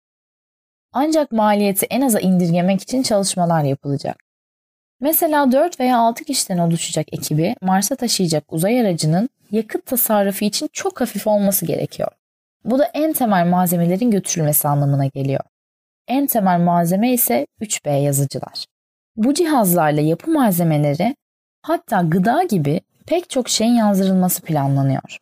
Ancak 0.99 1.31
maliyeti 1.31 1.85
en 1.85 2.01
aza 2.01 2.19
indirgemek 2.19 2.81
için 2.81 3.03
çalışmalar 3.03 3.63
yapılacak. 3.63 4.23
Mesela 4.99 5.51
4 5.51 5.79
veya 5.79 5.97
6 5.97 6.23
kişiden 6.23 6.57
oluşacak 6.57 7.13
ekibi 7.13 7.55
Mars'a 7.61 7.95
taşıyacak 7.95 8.53
uzay 8.53 8.81
aracının 8.81 9.29
yakıt 9.51 9.85
tasarrufu 9.85 10.45
için 10.45 10.69
çok 10.73 11.01
hafif 11.01 11.27
olması 11.27 11.65
gerekiyor. 11.65 12.11
Bu 12.65 12.79
da 12.79 12.85
en 12.93 13.13
temel 13.13 13.45
malzemelerin 13.45 14.11
götürülmesi 14.11 14.67
anlamına 14.67 15.05
geliyor. 15.05 15.41
En 16.07 16.27
temel 16.27 16.59
malzeme 16.59 17.13
ise 17.13 17.47
3B 17.61 18.01
yazıcılar. 18.01 18.65
Bu 19.15 19.33
cihazlarla 19.33 20.01
yapı 20.01 20.31
malzemeleri 20.31 21.15
hatta 21.61 22.01
gıda 22.01 22.43
gibi 22.43 22.81
pek 23.07 23.29
çok 23.29 23.49
şeyin 23.49 23.73
yazdırılması 23.73 24.41
planlanıyor. 24.41 25.17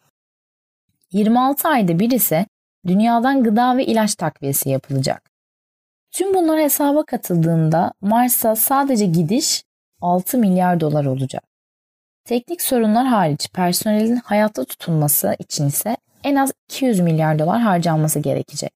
26 1.11 1.67
ayda 1.67 1.99
bir 1.99 2.11
ise 2.11 2.45
dünyadan 2.87 3.43
gıda 3.43 3.77
ve 3.77 3.85
ilaç 3.85 4.15
takviyesi 4.15 4.69
yapılacak. 4.69 5.24
Tüm 6.15 6.33
bunlar 6.33 6.59
hesaba 6.59 7.05
katıldığında 7.05 7.93
Mars'a 8.01 8.55
sadece 8.55 9.05
gidiş 9.05 9.63
6 10.01 10.37
milyar 10.37 10.79
dolar 10.79 11.05
olacak. 11.05 11.43
Teknik 12.25 12.61
sorunlar 12.61 13.05
hariç 13.07 13.49
personelin 13.53 14.15
hayatta 14.15 14.65
tutulması 14.65 15.35
için 15.39 15.67
ise 15.67 15.97
en 16.23 16.35
az 16.35 16.51
200 16.69 16.99
milyar 16.99 17.39
dolar 17.39 17.61
harcanması 17.61 18.19
gerekecek. 18.19 18.71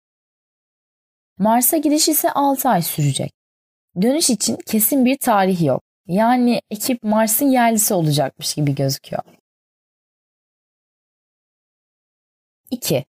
Mars'a 1.37 1.77
gidiş 1.77 2.09
ise 2.09 2.31
6 2.31 2.69
ay 2.69 2.81
sürecek. 2.81 3.31
Dönüş 4.01 4.29
için 4.29 4.57
kesin 4.65 5.05
bir 5.05 5.17
tarih 5.17 5.61
yok. 5.61 5.81
Yani 6.07 6.61
ekip 6.71 7.03
Mars'ın 7.03 7.45
yerlisi 7.45 7.93
olacakmış 7.93 8.53
gibi 8.53 8.75
gözüküyor. 8.75 9.23
2. 12.71 13.05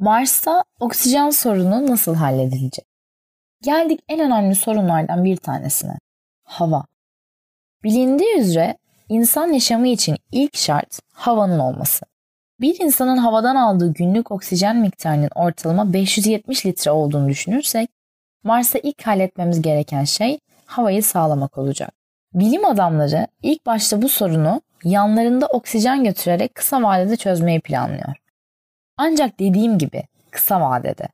Mars'ta 0.00 0.64
oksijen 0.78 1.30
sorunu 1.30 1.86
nasıl 1.86 2.14
halledilecek? 2.14 2.84
Geldik 3.62 4.00
en 4.08 4.20
önemli 4.20 4.54
sorunlardan 4.54 5.24
bir 5.24 5.36
tanesine. 5.36 5.98
Hava. 6.44 6.84
Bilindiği 7.84 8.38
üzere 8.38 8.78
insan 9.08 9.52
yaşamı 9.52 9.88
için 9.88 10.16
ilk 10.32 10.56
şart 10.56 10.98
havanın 11.12 11.58
olması. 11.58 12.06
Bir 12.60 12.80
insanın 12.80 13.16
havadan 13.16 13.56
aldığı 13.56 13.92
günlük 13.92 14.30
oksijen 14.30 14.76
miktarının 14.76 15.30
ortalama 15.34 15.92
570 15.92 16.66
litre 16.66 16.90
olduğunu 16.90 17.28
düşünürsek, 17.28 17.90
Mars'ta 18.44 18.78
ilk 18.78 19.06
halletmemiz 19.06 19.62
gereken 19.62 20.04
şey 20.04 20.38
havayı 20.66 21.02
sağlamak 21.02 21.58
olacak. 21.58 21.92
Bilim 22.34 22.64
adamları 22.64 23.26
ilk 23.42 23.66
başta 23.66 24.02
bu 24.02 24.08
sorunu 24.08 24.62
yanlarında 24.84 25.46
oksijen 25.46 26.04
götürerek 26.04 26.54
kısa 26.54 26.82
vadede 26.82 27.16
çözmeyi 27.16 27.60
planlıyor. 27.60 28.19
Ancak 29.02 29.40
dediğim 29.40 29.78
gibi 29.78 30.02
kısa 30.30 30.60
vadede. 30.60 31.08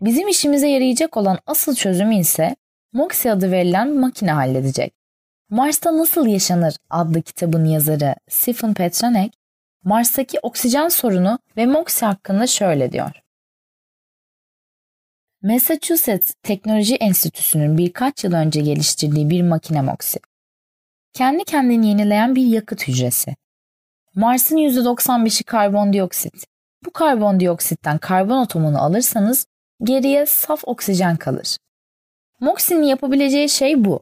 Bizim 0.00 0.28
işimize 0.28 0.68
yarayacak 0.68 1.16
olan 1.16 1.38
asıl 1.46 1.74
çözümü 1.74 2.16
ise 2.16 2.56
MOXIE 2.92 3.32
adı 3.32 3.50
verilen 3.52 3.96
makine 3.96 4.32
halledecek. 4.32 4.94
Mars'ta 5.50 5.96
Nasıl 5.96 6.26
Yaşanır 6.26 6.76
adlı 6.90 7.22
kitabın 7.22 7.64
yazarı 7.64 8.14
Stephen 8.28 8.74
Petranek, 8.74 9.34
Mars'taki 9.84 10.38
oksijen 10.42 10.88
sorunu 10.88 11.38
ve 11.56 11.66
MOXIE 11.66 12.08
hakkında 12.08 12.46
şöyle 12.46 12.92
diyor. 12.92 13.22
Massachusetts 15.42 16.34
Teknoloji 16.42 16.96
Enstitüsü'nün 16.96 17.78
birkaç 17.78 18.24
yıl 18.24 18.32
önce 18.32 18.60
geliştirdiği 18.60 19.30
bir 19.30 19.42
makine 19.42 19.82
MOXIE. 19.82 20.20
Kendi 21.12 21.44
kendini 21.44 21.88
yenileyen 21.88 22.34
bir 22.34 22.46
yakıt 22.46 22.88
hücresi. 22.88 23.36
Mars'ın 24.14 24.56
%95'i 24.56 25.44
karbondioksit, 25.44 26.55
Bu 26.86 26.90
karbondioksitten 26.90 27.98
karbon 27.98 28.38
atomunu 28.38 28.82
alırsanız 28.82 29.46
geriye 29.82 30.26
saf 30.26 30.62
oksijen 30.64 31.16
kalır. 31.16 31.56
MOXI'nin 32.40 32.82
yapabileceği 32.82 33.48
şey 33.48 33.84
bu. 33.84 34.00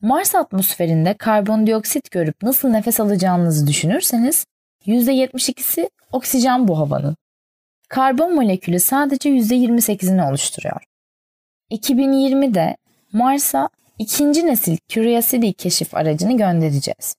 Mars 0.00 0.34
atmosferinde 0.34 1.14
karbondioksit 1.14 2.10
görüp 2.10 2.42
nasıl 2.42 2.68
nefes 2.68 3.00
alacağınızı 3.00 3.66
düşünürseniz 3.66 4.46
%72'si 4.86 5.90
oksijen 6.12 6.68
bu 6.68 6.78
havanın. 6.78 7.16
Karbon 7.88 8.34
molekülü 8.34 8.80
sadece 8.80 9.30
%28'ini 9.30 10.30
oluşturuyor. 10.30 10.82
2020'de 11.70 12.76
Mars'a 13.12 13.68
ikinci 13.98 14.46
nesil 14.46 14.78
Curiosity 14.88 15.50
keşif 15.50 15.94
aracını 15.94 16.36
göndereceğiz. 16.36 17.14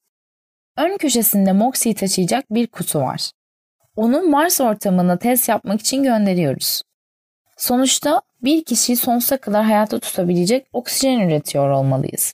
Ön 0.78 0.98
köşesinde 0.98 1.52
MOXI'yi 1.52 1.96
taşıyacak 1.96 2.46
bir 2.52 2.68
kutu 2.68 3.00
var. 3.00 3.32
Onu 3.98 4.22
Mars 4.22 4.62
ortamında 4.62 5.18
test 5.18 5.50
yapmak 5.50 5.82
için 5.82 6.04
gönderiyoruz. 6.04 6.82
Sonuçta 7.58 8.22
bir 8.44 8.64
kişiyi 8.64 8.98
sonsuza 8.98 9.38
kadar 9.38 9.64
hayatta 9.64 10.00
tutabilecek 10.00 10.68
oksijen 10.74 11.20
üretiyor 11.20 11.70
olmalıyız. 11.70 12.34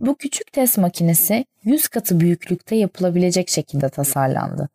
Bu 0.00 0.16
küçük 0.16 0.52
test 0.52 0.78
makinesi 0.78 1.44
100 1.62 1.88
katı 1.88 2.20
büyüklükte 2.20 2.76
yapılabilecek 2.76 3.48
şekilde 3.48 3.88
tasarlandı. 3.88 4.68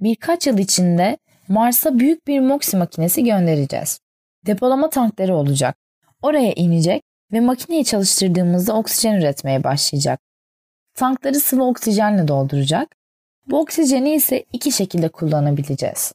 Birkaç 0.00 0.46
yıl 0.46 0.58
içinde 0.58 1.18
Mars'a 1.48 1.98
büyük 1.98 2.26
bir 2.26 2.40
MOXIE 2.40 2.78
makinesi 2.80 3.24
göndereceğiz. 3.24 4.00
Depolama 4.46 4.90
tankları 4.90 5.36
olacak. 5.36 5.76
Oraya 6.22 6.52
inecek 6.52 7.02
ve 7.32 7.40
makineyi 7.40 7.84
çalıştırdığımızda 7.84 8.76
oksijen 8.76 9.14
üretmeye 9.14 9.64
başlayacak. 9.64 10.20
Tankları 10.94 11.40
sıvı 11.40 11.64
oksijenle 11.64 12.28
dolduracak. 12.28 13.03
Bu 13.46 13.60
oksijeni 13.60 14.14
ise 14.14 14.44
iki 14.52 14.72
şekilde 14.72 15.08
kullanabileceğiz. 15.08 16.12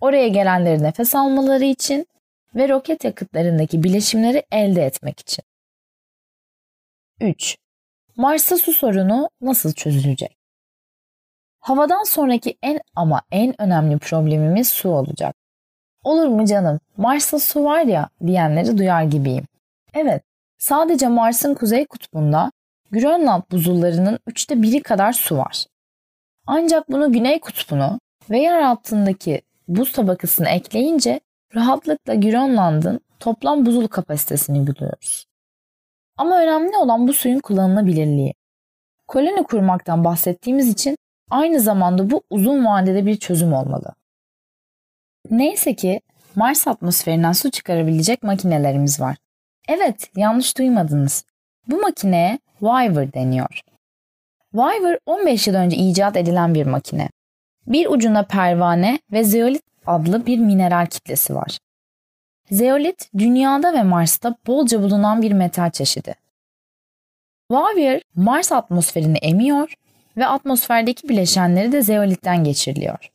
Oraya 0.00 0.28
gelenleri 0.28 0.82
nefes 0.82 1.14
almaları 1.14 1.64
için 1.64 2.06
ve 2.54 2.68
roket 2.68 3.04
yakıtlarındaki 3.04 3.82
bileşimleri 3.82 4.42
elde 4.52 4.82
etmek 4.82 5.20
için. 5.20 5.44
3. 7.20 7.56
Mars'ta 8.16 8.56
su 8.56 8.72
sorunu 8.72 9.30
nasıl 9.40 9.72
çözülecek? 9.72 10.36
Havadan 11.58 12.04
sonraki 12.04 12.58
en 12.62 12.80
ama 12.94 13.22
en 13.30 13.62
önemli 13.62 13.98
problemimiz 13.98 14.68
su 14.68 14.88
olacak. 14.88 15.36
Olur 16.04 16.26
mu 16.26 16.46
canım? 16.46 16.80
Mars'ta 16.96 17.38
su 17.38 17.64
var 17.64 17.82
ya 17.82 18.08
diyenleri 18.26 18.78
duyar 18.78 19.02
gibiyim. 19.02 19.44
Evet, 19.94 20.22
sadece 20.58 21.08
Mars'ın 21.08 21.54
kuzey 21.54 21.86
kutbunda 21.86 22.52
Grönland 22.90 23.42
buzullarının 23.50 24.18
üçte 24.26 24.62
biri 24.62 24.82
kadar 24.82 25.12
su 25.12 25.36
var. 25.36 25.66
Ancak 26.46 26.90
bunu 26.90 27.12
güney 27.12 27.40
kutbunu 27.40 28.00
ve 28.30 28.38
yer 28.38 28.62
altındaki 28.62 29.42
buz 29.68 29.92
tabakasını 29.92 30.48
ekleyince 30.48 31.20
rahatlıkla 31.54 32.14
Grönland'ın 32.14 33.00
toplam 33.20 33.66
buzul 33.66 33.88
kapasitesini 33.88 34.66
buluyoruz. 34.66 35.24
Ama 36.16 36.40
önemli 36.40 36.76
olan 36.76 37.08
bu 37.08 37.12
suyun 37.12 37.40
kullanılabilirliği. 37.40 38.34
Koloni 39.08 39.44
kurmaktan 39.44 40.04
bahsettiğimiz 40.04 40.68
için 40.68 40.96
aynı 41.30 41.60
zamanda 41.60 42.10
bu 42.10 42.22
uzun 42.30 42.64
vadede 42.64 43.06
bir 43.06 43.16
çözüm 43.16 43.52
olmalı. 43.52 43.94
Neyse 45.30 45.74
ki 45.74 46.00
Mars 46.36 46.68
atmosferinden 46.68 47.32
su 47.32 47.50
çıkarabilecek 47.50 48.22
makinelerimiz 48.22 49.00
var. 49.00 49.16
Evet, 49.68 50.10
yanlış 50.16 50.58
duymadınız. 50.58 51.24
Bu 51.66 51.80
makineye 51.80 52.38
Wyver 52.60 53.12
deniyor. 53.12 53.60
Wyver 54.56 54.98
15 55.06 55.46
yıl 55.46 55.54
önce 55.54 55.76
icat 55.76 56.16
edilen 56.16 56.54
bir 56.54 56.66
makine. 56.66 57.08
Bir 57.66 57.86
ucunda 57.86 58.26
pervane 58.26 58.98
ve 59.12 59.24
zeolit 59.24 59.62
adlı 59.86 60.26
bir 60.26 60.38
mineral 60.38 60.86
kitlesi 60.86 61.34
var. 61.34 61.58
Zeolit 62.50 63.10
dünyada 63.18 63.72
ve 63.72 63.82
Mars'ta 63.82 64.36
bolca 64.46 64.82
bulunan 64.82 65.22
bir 65.22 65.32
metal 65.32 65.70
çeşidi. 65.70 66.14
Wyver 67.50 68.02
Mars 68.14 68.52
atmosferini 68.52 69.18
emiyor 69.18 69.74
ve 70.16 70.26
atmosferdeki 70.26 71.08
bileşenleri 71.08 71.72
de 71.72 71.82
zeolitten 71.82 72.44
geçiriliyor. 72.44 73.10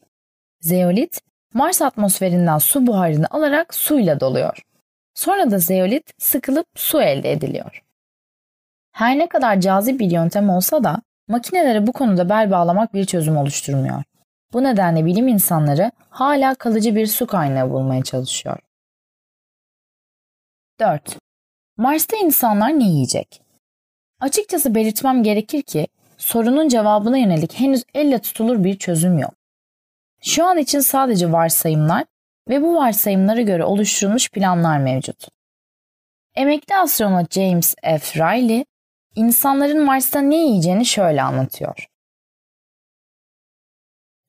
Zeolit 0.60 1.22
Mars 1.54 1.82
atmosferinden 1.82 2.58
su 2.58 2.88
buharını 2.88 3.26
alarak 3.32 3.74
suyla 3.74 4.20
doluyor. 4.20 4.64
Sonra 5.14 5.52
da 5.52 5.60
zeolit 5.60 6.14
sıkılıp 6.18 6.68
su 6.76 7.02
elde 7.02 7.32
ediliyor. 7.32 7.84
Her 8.92 9.18
ne 9.18 9.30
kadar 9.30 9.62
cazip 9.62 10.00
bir 10.00 10.12
yöntem 10.12 10.50
olsa 10.50 10.84
da 10.84 11.02
makinelere 11.32 11.88
bu 11.88 11.92
konuda 11.92 12.30
bel 12.30 12.52
bağlamak 12.52 12.94
bir 12.94 13.06
çözüm 13.06 13.38
oluşturmuyor. 13.38 14.04
Bu 14.54 14.64
nedenle 14.64 15.06
bilim 15.06 15.28
insanları 15.28 15.92
hala 16.10 16.56
kalıcı 16.56 16.96
bir 16.96 17.08
su 17.08 17.28
kaynağı 17.28 17.70
bulmaya 17.70 18.04
çalışıyor. 18.04 18.60
4. 20.80 21.18
Mars'ta 21.78 22.18
insanlar 22.18 22.80
ne 22.80 22.84
yiyecek? 22.84 23.42
Açıkçası 24.20 24.76
belirtmem 24.76 25.24
gerekir 25.24 25.62
ki 25.62 25.88
sorunun 26.18 26.68
cevabına 26.68 27.18
yönelik 27.18 27.60
henüz 27.60 27.84
elle 27.94 28.20
tutulur 28.20 28.64
bir 28.64 28.78
çözüm 28.78 29.20
yok. 29.20 29.34
Şu 30.24 30.46
an 30.46 30.58
için 30.58 30.80
sadece 30.80 31.32
varsayımlar 31.32 32.06
ve 32.50 32.62
bu 32.62 32.76
varsayımlara 32.76 33.42
göre 33.42 33.64
oluşturulmuş 33.64 34.30
planlar 34.30 34.78
mevcut. 34.78 35.28
Emekli 36.36 36.76
astronot 36.76 37.32
James 37.32 37.76
F. 37.84 38.20
Riley, 38.20 38.66
insanların 39.16 39.86
Mars'ta 39.86 40.22
ne 40.22 40.36
yiyeceğini 40.36 40.86
şöyle 40.86 41.22
anlatıyor. 41.22 41.88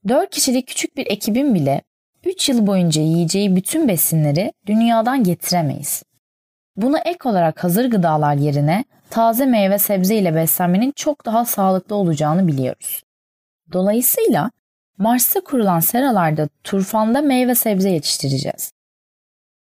4 0.09 0.31
kişilik 0.31 0.69
küçük 0.69 0.97
bir 0.97 1.07
ekibin 1.07 1.55
bile 1.55 1.83
3 2.25 2.49
yıl 2.49 2.67
boyunca 2.67 3.03
yiyeceği 3.03 3.57
bütün 3.57 3.89
besinleri 3.89 4.53
dünyadan 4.67 5.25
getiremeyiz. 5.25 6.03
Buna 6.77 6.99
ek 6.99 7.29
olarak 7.29 7.65
hazır 7.65 7.91
gıdalar 7.91 8.35
yerine 8.35 8.85
taze 9.11 9.47
meyve 9.47 9.79
sebze 9.79 10.17
ile 10.17 10.35
beslenmenin 10.35 10.93
çok 10.97 11.27
daha 11.27 11.45
sağlıklı 11.45 11.97
olacağını 11.97 12.47
biliyoruz. 12.47 13.03
Dolayısıyla 13.73 14.51
Mars'ta 14.99 15.41
kurulan 15.41 15.81
seralarda 15.81 16.49
turfanda 16.65 17.21
meyve 17.23 17.55
sebze 17.55 17.91
yetiştireceğiz. 17.91 18.73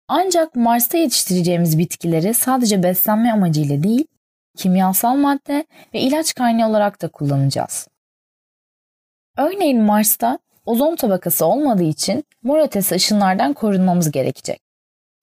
Ancak 0.08 0.56
Mars'ta 0.56 0.98
yetiştireceğimiz 0.98 1.78
bitkileri 1.78 2.34
sadece 2.34 2.82
beslenme 2.82 3.32
amacıyla 3.32 3.82
değil, 3.82 4.06
kimyasal 4.56 5.14
madde 5.14 5.66
ve 5.94 6.00
ilaç 6.00 6.34
kaynağı 6.34 6.70
olarak 6.70 7.02
da 7.02 7.08
kullanacağız. 7.08 7.88
Örneğin 9.36 9.82
Mars'ta 9.82 10.38
ozon 10.66 10.96
tabakası 10.96 11.46
olmadığı 11.46 11.82
için 11.82 12.24
mor 12.42 12.58
ötesi 12.58 12.94
ışınlardan 12.94 13.52
korunmamız 13.52 14.10
gerekecek. 14.10 14.62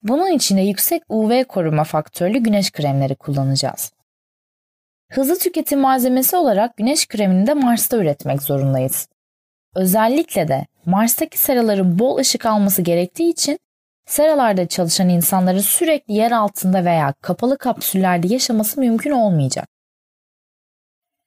Bunun 0.02 0.32
için 0.32 0.56
de 0.56 0.60
yüksek 0.60 1.02
UV 1.08 1.44
koruma 1.44 1.84
faktörlü 1.84 2.38
güneş 2.38 2.72
kremleri 2.72 3.14
kullanacağız. 3.14 3.92
Hızlı 5.10 5.38
tüketim 5.38 5.80
malzemesi 5.80 6.36
olarak 6.36 6.76
güneş 6.76 7.08
kremini 7.08 7.46
de 7.46 7.54
Mars'ta 7.54 7.96
üretmek 7.96 8.42
zorundayız. 8.42 9.08
Özellikle 9.74 10.48
de 10.48 10.66
Mars'taki 10.86 11.38
seraların 11.38 11.98
bol 11.98 12.18
ışık 12.18 12.46
alması 12.46 12.82
gerektiği 12.82 13.30
için 13.30 13.58
seralarda 14.08 14.68
çalışan 14.68 15.08
insanların 15.08 15.58
sürekli 15.58 16.14
yer 16.14 16.30
altında 16.30 16.84
veya 16.84 17.14
kapalı 17.20 17.58
kapsüllerde 17.58 18.26
yaşaması 18.26 18.80
mümkün 18.80 19.10
olmayacak. 19.10 19.68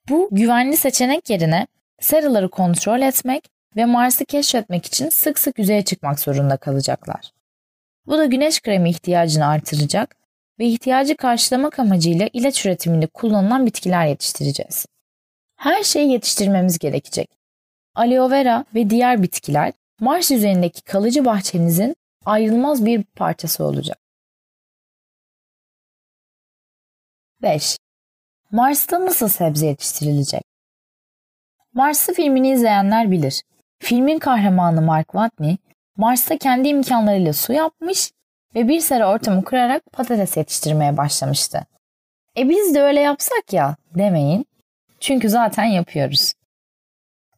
Bu 0.08 0.28
güvenli 0.32 0.76
seçenek 0.76 1.30
yerine 1.30 1.66
seraları 2.00 2.50
kontrol 2.50 3.00
etmek 3.00 3.50
ve 3.76 3.84
Mars'ı 3.84 4.24
keşfetmek 4.24 4.86
için 4.86 5.08
sık 5.08 5.38
sık 5.38 5.58
yüzeye 5.58 5.84
çıkmak 5.84 6.20
zorunda 6.20 6.56
kalacaklar. 6.56 7.32
Bu 8.06 8.18
da 8.18 8.24
güneş 8.26 8.60
kremi 8.60 8.90
ihtiyacını 8.90 9.46
artıracak 9.46 10.16
ve 10.58 10.66
ihtiyacı 10.66 11.16
karşılamak 11.16 11.78
amacıyla 11.78 12.28
ilaç 12.32 12.66
üretiminde 12.66 13.06
kullanılan 13.06 13.66
bitkiler 13.66 14.06
yetiştireceğiz. 14.06 14.86
Her 15.56 15.82
şeyi 15.82 16.12
yetiştirmemiz 16.12 16.78
gerekecek. 16.78 17.30
Aloe 17.94 18.30
vera 18.30 18.64
ve 18.74 18.90
diğer 18.90 19.22
bitkiler 19.22 19.72
Mars 20.00 20.30
üzerindeki 20.30 20.82
kalıcı 20.82 21.24
bahçenizin 21.24 21.96
ayrılmaz 22.26 22.86
bir 22.86 23.04
parçası 23.04 23.64
olacak. 23.64 23.98
5. 27.42 27.76
Mars'ta 28.50 29.06
nasıl 29.06 29.28
sebze 29.28 29.66
yetiştirilecek? 29.66 30.42
Mars'ı 31.74 32.12
filmini 32.12 32.50
izleyenler 32.50 33.10
bilir. 33.10 33.42
Filmin 33.78 34.18
kahramanı 34.18 34.82
Mark 34.82 35.06
Watney, 35.06 35.56
Mars'ta 35.96 36.38
kendi 36.38 36.68
imkanlarıyla 36.68 37.32
su 37.32 37.52
yapmış 37.52 38.10
ve 38.54 38.68
bir 38.68 38.80
sera 38.80 39.12
ortamı 39.12 39.44
kurarak 39.44 39.82
patates 39.92 40.36
yetiştirmeye 40.36 40.96
başlamıştı. 40.96 41.66
E 42.36 42.48
biz 42.48 42.74
de 42.74 42.82
öyle 42.82 43.00
yapsak 43.00 43.52
ya 43.52 43.76
demeyin. 43.94 44.46
Çünkü 45.00 45.28
zaten 45.28 45.64
yapıyoruz. 45.64 46.32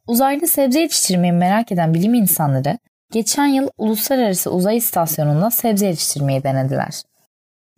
Uzayda 0.07 0.47
sebze 0.47 0.81
yetiştirmeyi 0.81 1.33
merak 1.33 1.73
eden 1.73 1.94
bilim 1.94 2.14
insanları 2.14 2.79
geçen 3.14 3.46
yıl 3.46 3.68
Uluslararası 3.79 4.50
Uzay 4.50 4.77
İstasyonu'nda 4.77 5.50
sebze 5.50 5.87
yetiştirmeyi 5.87 6.44
denediler. 6.44 7.03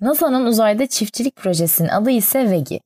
NASA'nın 0.01 0.46
uzayda 0.46 0.87
çiftçilik 0.87 1.37
projesinin 1.37 1.88
adı 1.88 2.11
ise 2.11 2.51
VEGI. 2.51 2.81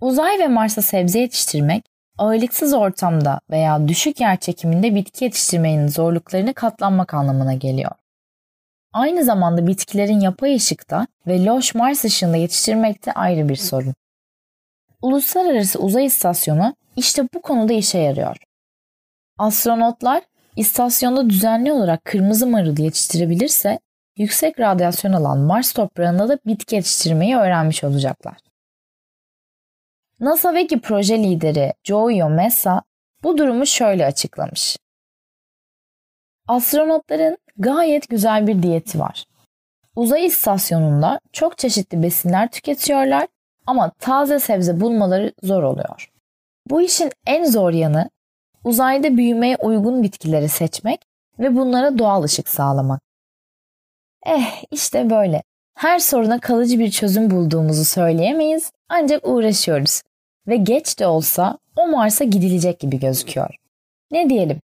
Uzay 0.00 0.38
ve 0.38 0.48
Mars'a 0.48 0.82
sebze 0.82 1.18
yetiştirmek 1.18 1.84
ağırlıksız 2.18 2.74
ortamda 2.74 3.40
veya 3.50 3.88
düşük 3.88 4.20
yer 4.20 4.36
çekiminde 4.36 4.94
bitki 4.94 5.24
yetiştirmenin 5.24 5.88
zorluklarını 5.88 6.54
katlanmak 6.54 7.14
anlamına 7.14 7.54
geliyor. 7.54 7.92
Aynı 8.92 9.24
zamanda 9.24 9.66
bitkilerin 9.66 10.20
yapay 10.20 10.54
ışıkta 10.54 11.06
ve 11.26 11.44
loş 11.44 11.74
Mars 11.74 12.04
ışığında 12.04 12.36
yetiştirmekte 12.36 13.12
ayrı 13.12 13.48
bir 13.48 13.56
sorun. 13.56 13.94
Uluslararası 15.02 15.78
Uzay 15.78 16.04
İstasyonu 16.04 16.76
işte 16.96 17.28
bu 17.34 17.42
konuda 17.42 17.72
işe 17.72 17.98
yarıyor. 17.98 18.36
Astronotlar 19.38 20.22
istasyonda 20.56 21.30
düzenli 21.30 21.72
olarak 21.72 22.04
kırmızı 22.04 22.46
marul 22.46 22.78
yetiştirebilirse 22.78 23.78
yüksek 24.16 24.60
radyasyon 24.60 25.12
alan 25.12 25.38
Mars 25.38 25.72
toprağında 25.72 26.28
da 26.28 26.38
bitki 26.46 26.74
yetiştirmeyi 26.74 27.36
öğrenmiş 27.36 27.84
olacaklar. 27.84 28.36
NASA 30.20 30.54
Vegi 30.54 30.80
proje 30.80 31.18
lideri 31.18 31.74
Joe 31.84 32.28
Mesa 32.28 32.82
bu 33.22 33.38
durumu 33.38 33.66
şöyle 33.66 34.06
açıklamış. 34.06 34.76
Astronotların 36.48 37.38
gayet 37.56 38.08
güzel 38.08 38.46
bir 38.46 38.62
diyeti 38.62 38.98
var. 38.98 39.24
Uzay 39.96 40.26
istasyonunda 40.26 41.20
çok 41.32 41.58
çeşitli 41.58 42.02
besinler 42.02 42.50
tüketiyorlar 42.50 43.28
ama 43.66 43.90
taze 43.98 44.38
sebze 44.38 44.80
bulmaları 44.80 45.32
zor 45.42 45.62
oluyor. 45.62 46.10
Bu 46.66 46.82
işin 46.82 47.10
en 47.26 47.44
zor 47.44 47.72
yanı 47.72 48.10
uzayda 48.64 49.16
büyümeye 49.16 49.56
uygun 49.56 50.02
bitkileri 50.02 50.48
seçmek 50.48 51.00
ve 51.38 51.56
bunlara 51.56 51.98
doğal 51.98 52.22
ışık 52.22 52.48
sağlamak. 52.48 53.00
Eh 54.26 54.64
işte 54.70 55.10
böyle. 55.10 55.42
Her 55.74 55.98
soruna 55.98 56.40
kalıcı 56.40 56.78
bir 56.78 56.90
çözüm 56.90 57.30
bulduğumuzu 57.30 57.84
söyleyemeyiz 57.84 58.72
ancak 58.88 59.28
uğraşıyoruz. 59.28 60.02
Ve 60.46 60.56
geç 60.56 60.98
de 60.98 61.06
olsa 61.06 61.58
o 61.76 61.88
Mars'a 61.88 62.24
gidilecek 62.24 62.80
gibi 62.80 63.00
gözüküyor. 63.00 63.54
Ne 64.10 64.30
diyelim? 64.30 64.60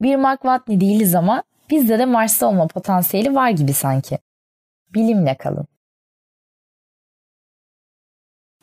Bir 0.00 0.16
Mark 0.16 0.42
Watney 0.42 0.80
değiliz 0.80 1.14
ama 1.14 1.42
bizde 1.70 1.98
de 1.98 2.04
Mars'ta 2.04 2.46
olma 2.46 2.66
potansiyeli 2.66 3.34
var 3.34 3.50
gibi 3.50 3.72
sanki. 3.72 4.18
Bilimle 4.94 5.36
kalın. 5.36 5.66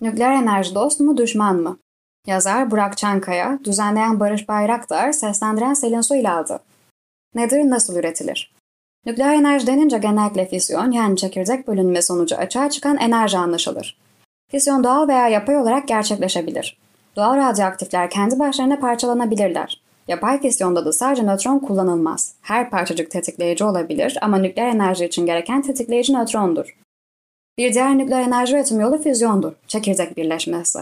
Nükleer 0.02 0.32
enerji 0.32 0.76
dost 0.76 1.00
mu 1.00 1.18
düşman 1.18 1.56
mı? 1.56 1.80
Yazar 2.30 2.72
Burak 2.72 2.98
Çankaya, 2.98 3.60
düzenleyen 3.63 4.20
Barış 4.20 4.48
Bayraktar, 4.48 5.12
seslendiren 5.12 5.74
Selin 5.74 6.02
Soylal'dı. 6.02 6.60
Nedir, 7.36 7.70
nasıl 7.70 7.96
üretilir? 7.96 8.56
Nükleer 9.06 9.34
enerji 9.34 9.68
denince 9.68 9.98
genellikle 9.98 10.46
fisyon 10.46 10.92
yani 10.92 11.18
çekirdek 11.18 11.68
bölünme 11.68 12.02
sonucu 12.02 12.36
açığa 12.36 12.70
çıkan 12.70 12.98
enerji 12.98 13.38
anlaşılır. 13.38 13.98
Fisyon 14.52 14.84
doğal 14.84 15.08
veya 15.08 15.28
yapay 15.28 15.58
olarak 15.58 15.88
gerçekleşebilir. 15.88 16.78
Doğal 17.15 17.38
radyoaktifler 17.38 18.10
kendi 18.10 18.39
başlarına 18.39 18.80
parçalanabilirler. 18.80 19.82
Yapay 20.08 20.42
fisyonda 20.42 20.86
da 20.86 20.94
sadece 20.94 21.24
nötron 21.24 21.60
kullanılmaz. 21.60 22.34
Her 22.42 22.70
parçacık 22.70 23.12
tetikleyici 23.12 23.63
olabilir 23.63 24.18
ama 24.22 24.38
nükleer 24.38 24.68
enerji 24.68 25.06
için 25.06 25.26
gereken 25.26 25.62
tetikleyici 25.62 26.13
nötrondur. 26.13 26.78
Bir 27.58 27.74
diğer 27.74 27.98
nükleer 27.98 28.22
enerji 28.22 28.56
üretim 28.56 28.80
yolu 28.80 29.02
füzyondur, 29.02 29.54
çekirdek 29.68 30.18
birleşmesi. 30.18 30.80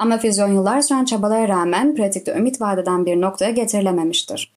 Ama 0.00 0.18
füzyon 0.18 0.52
yıllar 0.52 0.80
süren 0.80 1.04
çabalara 1.04 1.48
rağmen 1.48 1.94
pratikte 1.94 2.32
ümit 2.32 2.60
vadeden 2.60 3.06
bir 3.06 3.20
noktaya 3.20 3.50
getirilememiştir. 3.50 4.56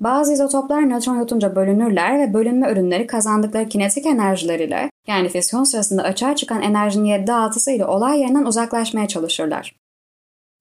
Bazı 0.00 0.32
izotoplar 0.32 0.90
nötron 0.90 1.16
yutunca 1.16 1.56
bölünürler 1.56 2.18
ve 2.18 2.34
bölünme 2.34 2.72
ürünleri 2.72 3.06
kazandıkları 3.06 3.68
kinetik 3.68 4.06
enerjileriyle 4.06 4.90
yani 5.06 5.28
füzyon 5.28 5.64
sırasında 5.64 6.02
açığa 6.02 6.36
çıkan 6.36 6.62
enerjinin 6.62 7.04
7 7.04 7.30
6'sı 7.30 7.70
ile 7.70 7.84
olay 7.84 8.20
yerinden 8.20 8.44
uzaklaşmaya 8.44 9.08
çalışırlar. 9.08 9.76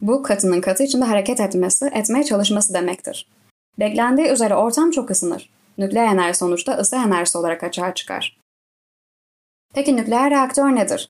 Bu 0.02 0.24
katının 0.24 0.62
katı 0.62 0.84
içinde 0.84 1.06
hareket 1.06 1.40
etmesi, 1.40 1.86
etmeye 1.94 2.24
çalışması 2.24 2.74
demektir. 2.74 3.28
Beklendiği 3.80 4.28
üzere 4.28 4.56
ortam 4.56 4.92
çok 4.92 5.12
ısınır. 5.12 5.50
Nükleer 5.78 6.14
enerji 6.14 6.38
sonuçta 6.38 6.78
ısı 6.78 6.96
enerjisi 6.96 7.38
olarak 7.38 7.64
açığa 7.64 7.94
çıkar. 7.94 8.38
Peki 9.74 9.96
nükleer 9.96 10.32
reaktör 10.32 10.76
nedir? 10.76 11.10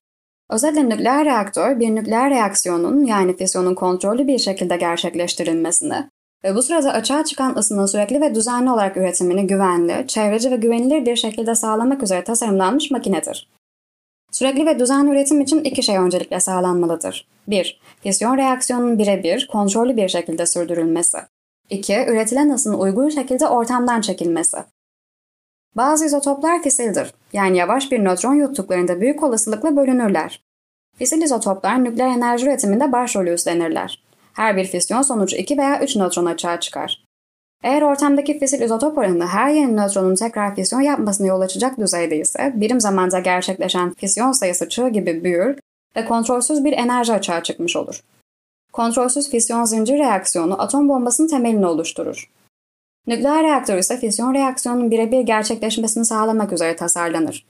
Özetle 0.50 0.88
nükleer 0.88 1.24
reaktör 1.24 1.80
bir 1.80 1.94
nükleer 1.94 2.30
reaksiyonun 2.30 3.04
yani 3.04 3.36
fisyonun 3.36 3.74
kontrollü 3.74 4.26
bir 4.26 4.38
şekilde 4.38 4.76
gerçekleştirilmesini 4.76 6.10
ve 6.44 6.54
bu 6.54 6.62
sırada 6.62 6.92
açığa 6.92 7.24
çıkan 7.24 7.56
ısının 7.56 7.86
sürekli 7.86 8.20
ve 8.20 8.34
düzenli 8.34 8.70
olarak 8.70 8.96
üretimini 8.96 9.46
güvenli, 9.46 10.06
çevreci 10.06 10.50
ve 10.50 10.56
güvenilir 10.56 11.06
bir 11.06 11.16
şekilde 11.16 11.54
sağlamak 11.54 12.02
üzere 12.02 12.24
tasarımlanmış 12.24 12.90
makinedir. 12.90 13.48
Sürekli 14.32 14.66
ve 14.66 14.78
düzenli 14.78 15.10
üretim 15.10 15.40
için 15.40 15.64
iki 15.64 15.82
şey 15.82 15.96
öncelikle 15.96 16.40
sağlanmalıdır. 16.40 17.28
1. 17.48 17.80
Fisyon 18.02 18.36
reaksiyonunun 18.36 18.98
birebir, 18.98 19.48
kontrollü 19.52 19.96
bir 19.96 20.08
şekilde 20.08 20.46
sürdürülmesi. 20.46 21.18
2. 21.70 21.94
Üretilen 22.08 22.50
ısının 22.50 22.78
uygun 22.78 23.08
şekilde 23.08 23.46
ortamdan 23.46 24.00
çekilmesi. 24.00 24.56
Bazı 25.76 26.06
izotoplar 26.06 26.62
fisildir, 26.62 27.14
yani 27.32 27.56
yavaş 27.56 27.92
bir 27.92 28.04
nötron 28.04 28.34
yuttuklarında 28.34 29.00
büyük 29.00 29.22
olasılıkla 29.22 29.76
bölünürler. 29.76 30.42
Fisil 30.96 31.22
izotoplar 31.22 31.84
nükleer 31.84 32.08
enerji 32.08 32.46
üretiminde 32.46 32.92
başrolü 32.92 33.30
üstlenirler. 33.30 34.02
Her 34.32 34.56
bir 34.56 34.64
fisyon 34.64 35.02
sonucu 35.02 35.36
2 35.36 35.58
veya 35.58 35.80
3 35.82 35.96
nötron 35.96 36.26
açığa 36.26 36.60
çıkar. 36.60 37.04
Eğer 37.62 37.82
ortamdaki 37.82 38.38
fisil 38.38 38.60
izotop 38.60 38.98
oranı 38.98 39.26
her 39.26 39.50
yeni 39.50 39.76
nötronun 39.76 40.14
tekrar 40.14 40.54
fisyon 40.54 40.80
yapmasına 40.80 41.26
yol 41.26 41.40
açacak 41.40 41.78
düzeyde 41.78 42.16
ise 42.16 42.52
birim 42.56 42.80
zamanda 42.80 43.18
gerçekleşen 43.18 43.94
fisyon 43.94 44.32
sayısı 44.32 44.68
çığ 44.68 44.88
gibi 44.88 45.24
büyür 45.24 45.58
ve 45.96 46.04
kontrolsüz 46.04 46.64
bir 46.64 46.72
enerji 46.72 47.12
açığa 47.12 47.42
çıkmış 47.42 47.76
olur. 47.76 48.00
Kontrolsüz 48.72 49.30
fisyon 49.30 49.64
zincir 49.64 49.98
reaksiyonu 49.98 50.62
atom 50.62 50.88
bombasının 50.88 51.28
temelini 51.28 51.66
oluşturur. 51.66 52.30
Nükleer 53.08 53.44
reaktör 53.44 53.78
ise 53.78 53.96
fisyon 53.96 54.34
reaksiyonunun 54.34 54.90
birebir 54.90 55.20
gerçekleşmesini 55.20 56.04
sağlamak 56.04 56.52
üzere 56.52 56.76
tasarlanır. 56.76 57.46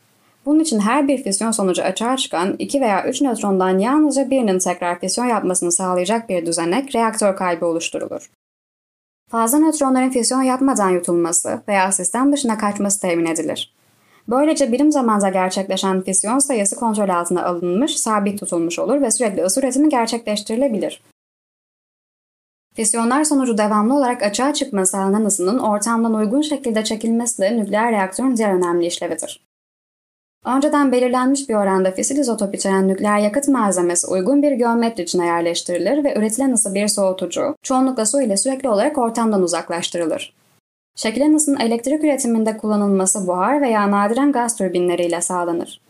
Bunun 0.47 0.61
için 0.61 0.79
her 0.79 1.09
bir 1.09 1.23
fisyon 1.23 1.51
sonucu 1.51 1.83
açığa 1.83 2.17
çıkan 2.17 2.57
2 2.59 2.81
veya 2.81 3.09
3 3.09 3.23
nötrondan 3.23 3.79
yalnızca 3.79 4.31
birinin 4.31 4.59
tekrar 4.59 5.01
fisyon 5.01 5.25
yapmasını 5.27 5.73
sağlayacak 5.73 6.29
bir 6.29 6.47
düzenek 6.47 6.95
reaktör 6.95 7.37
kalbi 7.37 7.65
oluşturulur. 7.65 8.31
Fazla 9.31 9.59
nötronların 9.59 10.11
fisyon 10.11 10.43
yapmadan 10.43 10.91
yutulması 10.91 11.63
veya 11.69 11.93
sistem 11.93 12.33
dışına 12.33 12.59
kaçması 12.59 13.01
temin 13.01 13.27
edilir. 13.27 13.75
Böylece 14.29 14.73
birim 14.73 14.93
zamanda 14.93 15.29
gerçekleşen 15.29 16.03
fisyon 16.03 16.39
sayısı 16.39 16.77
kontrol 16.77 17.09
altına 17.09 17.45
alınmış, 17.45 17.99
sabit 17.99 18.41
tutulmuş 18.41 18.79
olur 18.79 19.01
ve 19.03 19.11
sürekli 19.11 19.43
ısı 19.43 19.61
üretimi 19.61 19.89
gerçekleştirilebilir. 19.89 21.03
Fisyonlar 22.79 23.25
sonucu 23.25 23.59
devamlı 23.59 23.97
olarak 23.97 24.23
açığa 24.23 24.55
çıkma 24.55 24.87
sağlanan 24.87 25.25
ısının 25.25 25.59
ortamdan 25.59 26.15
uygun 26.15 26.41
şekilde 26.41 26.85
çekilmesi 26.85 27.43
de 27.43 27.57
nükleer 27.57 27.93
reaktörün 27.93 28.37
diğer 28.37 28.55
önemli 28.55 28.87
işlevidir. 28.87 29.47
Önceden 30.45 30.93
belirlenmiş 30.93 31.49
bir 31.49 31.55
oranda 31.55 31.91
fisil 31.91 32.19
izotop 32.19 32.55
içeren 32.55 32.89
nükleer 32.89 33.19
yakıt 33.19 33.49
malzemesi 33.49 34.07
uygun 34.07 34.43
bir 34.43 34.53
geometri 34.53 35.03
içine 35.03 35.27
yerleştirilir 35.27 36.05
ve 36.05 36.15
üretilen 36.19 36.53
ısı 36.53 36.75
bir 36.75 36.89
soğutucu, 36.89 37.55
çoğunlukla 37.63 38.07
su 38.07 38.23
ile 38.23 38.37
sürekli 38.37 38.69
olarak 38.69 38.99
ortamdan 38.99 39.43
uzaklaştırılır. 39.43 40.35
Çekilen 40.97 41.35
ısının 41.35 41.61
elektrik 41.61 42.05
üretiminde 42.05 42.57
kullanılması 42.57 43.27
buhar 43.27 43.63
veya 43.63 43.91
nadiren 43.91 44.33
gaz 44.33 44.57
türbinleriyle 44.57 45.21
sağlanır. 45.21 45.81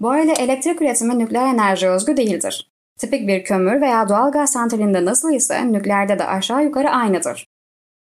Bu 0.00 0.10
arada 0.10 0.32
elektrik 0.32 0.82
üretimi 0.82 1.18
nükleer 1.18 1.54
enerji 1.54 1.88
özgü 1.88 2.16
değildir. 2.16 2.73
Tipik 2.98 3.28
bir 3.28 3.44
kömür 3.44 3.80
veya 3.80 4.08
doğal 4.08 4.32
gaz 4.32 4.52
santralinde 4.52 5.04
nasıl 5.04 5.32
ise 5.32 5.72
nükleerde 5.72 6.18
de 6.18 6.24
aşağı 6.24 6.64
yukarı 6.64 6.90
aynıdır. 6.90 7.46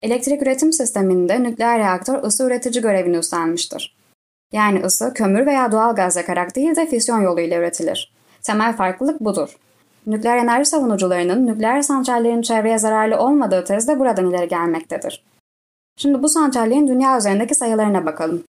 Elektrik 0.03 0.43
üretim 0.43 0.73
sisteminde 0.73 1.43
nükleer 1.43 1.79
reaktör 1.79 2.23
ısı 2.23 2.45
üretici 2.45 2.83
görevini 2.83 3.17
üstlenmiştir. 3.17 3.97
Yani 4.53 4.85
ısı 4.85 5.15
kömür 5.15 5.47
veya 5.47 5.73
doğal 5.73 5.95
gaz 5.95 6.17
yakarak 6.17 6.57
değil 6.57 6.77
de 6.77 6.87
fisyon 6.87 7.21
yoluyla 7.21 7.59
üretilir. 7.59 8.13
Temel 8.43 8.77
farklılık 8.77 9.21
budur. 9.21 9.57
Nükleer 10.07 10.37
enerji 10.37 10.71
savunucularının 10.71 11.47
nükleer 11.47 11.83
santrallerin 11.83 12.43
çevreye 12.43 12.79
zararlı 12.79 13.19
olmadığı 13.19 13.65
tezi 13.65 13.89
de 13.89 13.99
buradan 13.99 14.31
ileri 14.31 14.49
gelmektedir. 14.49 15.25
Şimdi 15.97 16.23
bu 16.23 16.29
santrallerin 16.29 16.89
dünya 16.89 17.19
üzerindeki 17.19 17.55
sayılarına 17.55 18.07
bakalım. 18.07 18.45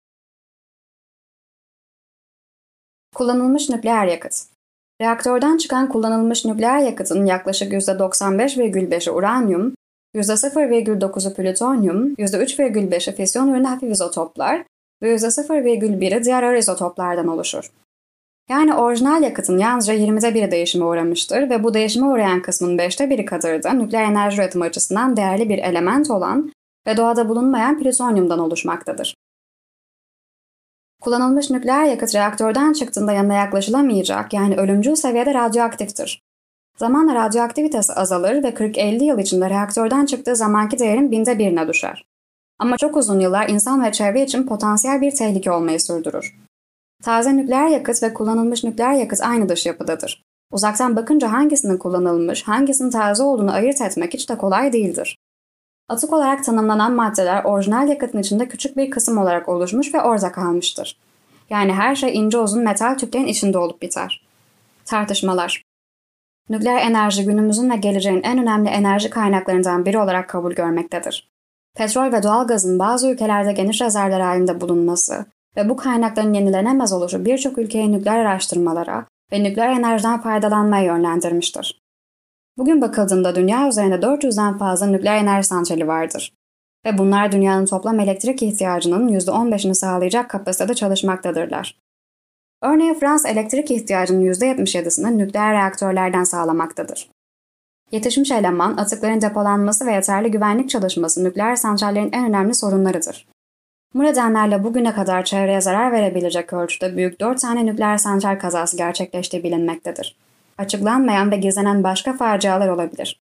Kullanılmış 3.15 3.69
nükleer 3.69 4.07
yakıt 4.07 4.52
Reaktörden 5.03 5.57
çıkan 5.57 5.89
kullanılmış 5.89 6.45
nükleer 6.45 6.79
yakıtın 6.79 7.25
yaklaşık 7.25 7.73
%95,5'i 7.73 9.11
uranyum, 9.11 9.75
%0,9'u 10.15 11.33
plütonyum, 11.33 12.13
%3,5'i 12.13 13.15
fisyon 13.15 13.47
ürünü 13.47 13.67
hafif 13.67 13.91
izotoplar 13.91 14.63
ve 15.01 15.15
%0,1'i 15.15 16.23
diğer 16.23 16.43
ağır 16.43 16.55
izotoplardan 16.55 17.27
oluşur. 17.27 17.71
Yani 18.49 18.73
orijinal 18.73 19.23
yakıtın 19.23 19.57
yalnızca 19.57 19.93
20'de 19.93 20.33
biri 20.33 20.51
değişime 20.51 20.85
uğramıştır 20.85 21.49
ve 21.49 21.63
bu 21.63 21.73
değişime 21.73 22.07
uğrayan 22.07 22.41
kısmın 22.41 22.77
5'te 22.77 23.09
biri 23.09 23.25
kadar 23.25 23.63
da 23.63 23.73
nükleer 23.73 24.03
enerji 24.03 24.41
üretimi 24.41 24.65
açısından 24.65 25.17
değerli 25.17 25.49
bir 25.49 25.57
element 25.57 26.11
olan 26.11 26.51
ve 26.87 26.97
doğada 26.97 27.29
bulunmayan 27.29 27.79
plütonyumdan 27.79 28.39
oluşmaktadır. 28.39 29.15
Kullanılmış 31.03 31.49
nükleer 31.49 31.83
yakıt 31.83 32.15
reaktörden 32.15 32.73
çıktığında 32.73 33.11
yanına 33.11 33.33
yaklaşılamayacak 33.33 34.33
yani 34.33 34.55
ölümcül 34.55 34.95
seviyede 34.95 35.33
radyoaktiftir. 35.33 36.21
Zamanla 36.77 37.15
radyoaktivitesi 37.15 37.93
azalır 37.93 38.43
ve 38.43 38.49
40-50 38.49 39.03
yıl 39.03 39.19
içinde 39.19 39.49
reaktörden 39.49 40.05
çıktığı 40.05 40.35
zamanki 40.35 40.79
değerin 40.79 41.11
binde 41.11 41.39
birine 41.39 41.67
düşer. 41.67 42.05
Ama 42.59 42.77
çok 42.77 42.97
uzun 42.97 43.19
yıllar 43.19 43.49
insan 43.49 43.83
ve 43.83 43.91
çevre 43.91 44.23
için 44.23 44.43
potansiyel 44.43 45.01
bir 45.01 45.11
tehlike 45.11 45.51
olmayı 45.51 45.79
sürdürür. 45.79 46.35
Taze 47.03 47.37
nükleer 47.37 47.67
yakıt 47.67 48.03
ve 48.03 48.13
kullanılmış 48.13 48.63
nükleer 48.63 48.93
yakıt 48.93 49.21
aynı 49.21 49.49
dış 49.49 49.65
yapıdadır. 49.65 50.23
Uzaktan 50.51 50.95
bakınca 50.95 51.31
hangisinin 51.31 51.77
kullanılmış, 51.77 52.43
hangisinin 52.43 52.89
taze 52.89 53.23
olduğunu 53.23 53.51
ayırt 53.51 53.81
etmek 53.81 54.13
hiç 54.13 54.29
de 54.29 54.37
kolay 54.37 54.73
değildir. 54.73 55.17
Atık 55.89 56.13
olarak 56.13 56.43
tanımlanan 56.43 56.93
maddeler 56.93 57.43
orijinal 57.43 57.87
yakıtın 57.87 58.19
içinde 58.19 58.47
küçük 58.47 58.77
bir 58.77 58.89
kısım 58.89 59.17
olarak 59.17 59.49
oluşmuş 59.49 59.93
ve 59.93 60.01
orada 60.01 60.31
kalmıştır. 60.31 60.97
Yani 61.49 61.73
her 61.73 61.95
şey 61.95 62.17
ince 62.17 62.37
uzun 62.37 62.63
metal 62.63 62.97
tüplerin 62.97 63.27
içinde 63.27 63.57
olup 63.57 63.81
biter. 63.81 64.25
Tartışmalar 64.85 65.63
Nükleer 66.49 66.81
enerji 66.81 67.25
günümüzün 67.25 67.71
ve 67.71 67.75
geleceğin 67.75 68.23
en 68.23 68.37
önemli 68.37 68.69
enerji 68.69 69.09
kaynaklarından 69.09 69.85
biri 69.85 69.99
olarak 69.99 70.29
kabul 70.29 70.53
görmektedir. 70.53 71.29
Petrol 71.75 72.11
ve 72.11 72.23
doğal 72.23 72.47
gazın 72.47 72.79
bazı 72.79 73.09
ülkelerde 73.09 73.51
geniş 73.51 73.81
rezervler 73.81 74.19
halinde 74.19 74.61
bulunması 74.61 75.25
ve 75.57 75.69
bu 75.69 75.75
kaynakların 75.75 76.33
yenilenemez 76.33 76.93
oluşu 76.93 77.25
birçok 77.25 77.57
ülkeyi 77.57 77.91
nükleer 77.91 78.19
araştırmalara 78.19 79.05
ve 79.31 79.43
nükleer 79.43 79.69
enerjiden 79.69 80.21
faydalanmaya 80.21 80.83
yönlendirmiştir. 80.83 81.82
Bugün 82.57 82.81
bakıldığında 82.81 83.35
dünya 83.35 83.67
üzerinde 83.67 83.95
400'den 83.95 84.57
fazla 84.57 84.85
nükleer 84.85 85.17
enerji 85.17 85.47
santrali 85.47 85.87
vardır. 85.87 86.33
Ve 86.85 86.97
bunlar 86.97 87.31
dünyanın 87.31 87.65
toplam 87.65 87.99
elektrik 87.99 88.43
ihtiyacının 88.43 89.09
%15'ini 89.09 89.75
sağlayacak 89.75 90.29
kapasitede 90.29 90.73
çalışmaktadırlar. 90.73 91.79
Örneğin 92.61 92.93
Fransa 92.93 93.29
elektrik 93.29 93.71
ihtiyacının 93.71 94.25
%77'sini 94.25 95.17
nükleer 95.17 95.53
reaktörlerden 95.53 96.23
sağlamaktadır. 96.23 97.09
Yetişmiş 97.91 98.31
eleman, 98.31 98.77
atıkların 98.77 99.21
depolanması 99.21 99.85
ve 99.85 99.93
yeterli 99.93 100.31
güvenlik 100.31 100.69
çalışması 100.69 101.23
nükleer 101.23 101.55
santrallerin 101.55 102.11
en 102.11 102.25
önemli 102.25 102.53
sorunlarıdır. 102.53 103.27
Bu 103.93 104.03
nedenlerle 104.03 104.63
bugüne 104.63 104.93
kadar 104.93 105.25
çevreye 105.25 105.61
zarar 105.61 105.91
verebilecek 105.91 106.53
ölçüde 106.53 106.97
büyük 106.97 107.19
4 107.19 107.41
tane 107.41 107.65
nükleer 107.65 107.97
santral 107.97 108.39
kazası 108.39 108.77
gerçekleştiği 108.77 109.43
bilinmektedir. 109.43 110.17
Açıklanmayan 110.57 111.31
ve 111.31 111.35
gizlenen 111.37 111.83
başka 111.83 112.13
facialar 112.13 112.67
olabilir. 112.67 113.19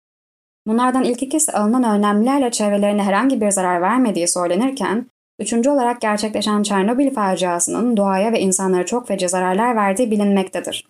Bunlardan 0.67 1.03
ilk 1.03 1.23
ikisi 1.23 1.51
alınan 1.51 1.83
önlemlerle 1.83 2.51
çevrelerine 2.51 3.03
herhangi 3.03 3.41
bir 3.41 3.51
zarar 3.51 3.81
vermediği 3.81 4.27
söylenirken, 4.27 5.05
üçüncü 5.39 5.69
olarak 5.69 6.01
gerçekleşen 6.01 6.63
Çernobil 6.63 7.13
faciasının 7.13 7.97
doğaya 7.97 8.31
ve 8.31 8.39
insanlara 8.39 8.85
çok 8.85 9.07
feci 9.07 9.29
zararlar 9.29 9.75
verdiği 9.75 10.11
bilinmektedir. 10.11 10.87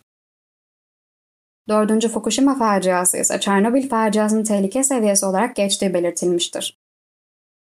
Dördüncü 1.69 2.09
Fukushima 2.09 2.55
faciası 2.55 3.17
ise 3.17 3.39
Çernobil 3.39 3.89
faciasının 3.89 4.43
tehlike 4.43 4.83
seviyesi 4.83 5.25
olarak 5.25 5.55
geçtiği 5.55 5.93
belirtilmiştir. 5.93 6.77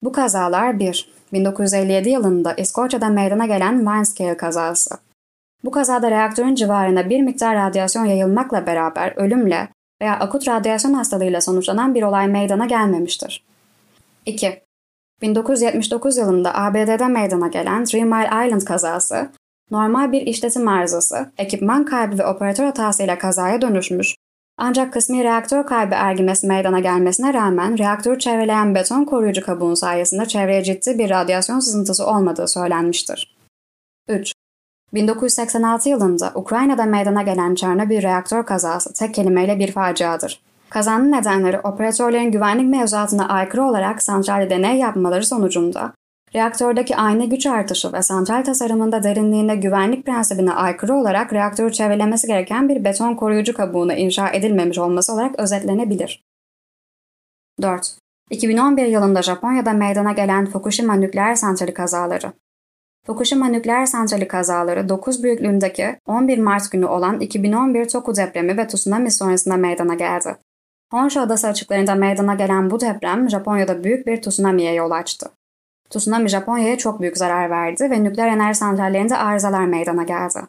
Bu 0.04 0.12
kazalar 0.12 0.80
1. 0.80 1.10
1957 1.34 2.10
yılında 2.10 2.54
İskoçya'da 2.54 3.10
meydana 3.10 3.46
gelen 3.46 3.78
Windscale 3.78 4.38
kazası. 4.38 4.98
Bu 5.66 5.72
kazada 5.72 6.12
reaktörün 6.12 6.56
civarına 6.56 7.10
bir 7.10 7.22
miktar 7.22 7.56
radyasyon 7.56 8.06
yayılmakla 8.06 8.66
beraber 8.66 9.14
ölümle 9.16 9.68
veya 10.02 10.20
akut 10.20 10.48
radyasyon 10.48 10.94
hastalığıyla 10.94 11.42
sonuçlanan 11.42 11.96
bir 11.96 12.04
olay 12.04 12.28
meydana 12.28 12.66
gelmemiştir. 12.66 13.44
2. 14.26 14.62
1979 15.22 16.18
yılında 16.18 16.56
ABD'de 16.56 17.08
meydana 17.08 17.48
gelen 17.48 17.86
Three 17.86 18.04
Mile 18.04 18.48
Island 18.48 18.62
kazası, 18.62 19.30
normal 19.72 20.12
bir 20.12 20.22
işletim 20.22 20.68
arızası, 20.68 21.32
ekipman 21.38 21.86
kaybı 21.86 22.18
ve 22.18 22.26
operatör 22.26 22.66
hatasıyla 22.66 23.18
kazaya 23.18 23.62
dönüşmüş 23.62 24.16
ancak 24.58 24.94
kısmi 24.94 25.24
reaktör 25.24 25.66
kaybı 25.66 25.96
ergimesi 25.96 26.48
meydana 26.48 26.80
gelmesine 26.80 27.34
rağmen 27.34 27.78
reaktörü 27.78 28.20
çevreleyen 28.20 28.76
beton 28.76 29.06
koruyucu 29.06 29.46
kabuğun 29.46 29.74
sayesinde 29.74 30.26
çevreye 30.26 30.64
ciddi 30.64 31.00
bir 31.00 31.10
radyasyon 31.10 31.60
sızıntısı 31.60 32.08
olmadığı 32.08 32.48
söylenmiştir. 32.48 33.36
3. 34.08 34.34
1986 34.96 35.90
yılında 35.90 36.32
Ukrayna'da 36.36 36.86
meydana 36.86 37.22
gelen 37.22 37.56
Çernobil 37.56 38.02
reaktör 38.02 38.46
kazası 38.46 38.94
tek 38.94 39.14
kelimeyle 39.14 39.60
bir 39.60 39.72
faciadır. 39.72 40.42
Kazanın 40.70 41.12
nedenleri 41.12 41.60
operatörlerin 41.60 42.32
güvenlik 42.32 42.68
mevzuatına 42.68 43.30
aykırı 43.30 43.64
olarak 43.64 44.04
santralde 44.04 44.50
deney 44.50 44.78
yapmaları 44.78 45.26
sonucunda 45.26 45.94
reaktördeki 46.36 46.96
aynı 46.96 47.30
güç 47.30 47.46
artışı 47.46 47.94
ve 47.94 48.02
santral 48.02 48.44
tasarımında 48.44 49.04
derinliğinde 49.04 49.56
güvenlik 49.56 50.06
prensibine 50.06 50.54
aykırı 50.54 50.96
olarak 50.96 51.34
reaktörü 51.34 51.72
çevrelemesi 51.72 52.28
gereken 52.28 52.70
bir 52.70 52.84
beton 52.84 53.16
koruyucu 53.16 53.54
kabuğuna 53.54 53.94
inşa 53.94 54.30
edilmemiş 54.30 54.78
olması 54.78 55.14
olarak 55.14 55.40
özetlenebilir. 55.40 56.24
4. 57.62 57.98
2011 58.30 58.86
yılında 58.86 59.22
Japonya'da 59.22 59.74
meydana 59.74 60.12
gelen 60.12 60.46
Fukushima 60.46 60.94
nükleer 60.94 61.36
santrali 61.36 61.74
kazaları. 61.74 62.34
Fukushima 63.06 63.48
nükleer 63.48 63.86
santrali 63.86 64.28
kazaları 64.28 64.90
9 64.90 65.24
büyüklüğündeki 65.24 65.96
11 66.06 66.38
Mart 66.38 66.72
günü 66.72 66.86
olan 66.86 67.20
2011 67.20 67.88
Toku 67.88 68.16
depremi 68.16 68.58
ve 68.58 68.68
tsunami 68.68 69.12
sonrasında 69.12 69.58
meydana 69.58 69.94
geldi. 69.94 70.36
Honshu 70.92 71.20
Adası 71.20 71.48
açıklarında 71.48 71.96
meydana 71.96 72.34
gelen 72.34 72.72
bu 72.72 72.80
deprem 72.80 73.30
Japonya'da 73.30 73.84
büyük 73.84 74.08
bir 74.08 74.22
tsunami'ye 74.22 74.74
yol 74.74 74.92
açtı. 74.92 75.30
Tsunami 75.90 76.30
Japonya'ya 76.30 76.78
çok 76.78 77.02
büyük 77.02 77.18
zarar 77.18 77.50
verdi 77.50 77.92
ve 77.92 78.04
nükleer 78.04 78.28
enerji 78.28 78.60
santrallerinde 78.60 79.18
arızalar 79.18 79.66
meydana 79.66 80.04
geldi. 80.04 80.40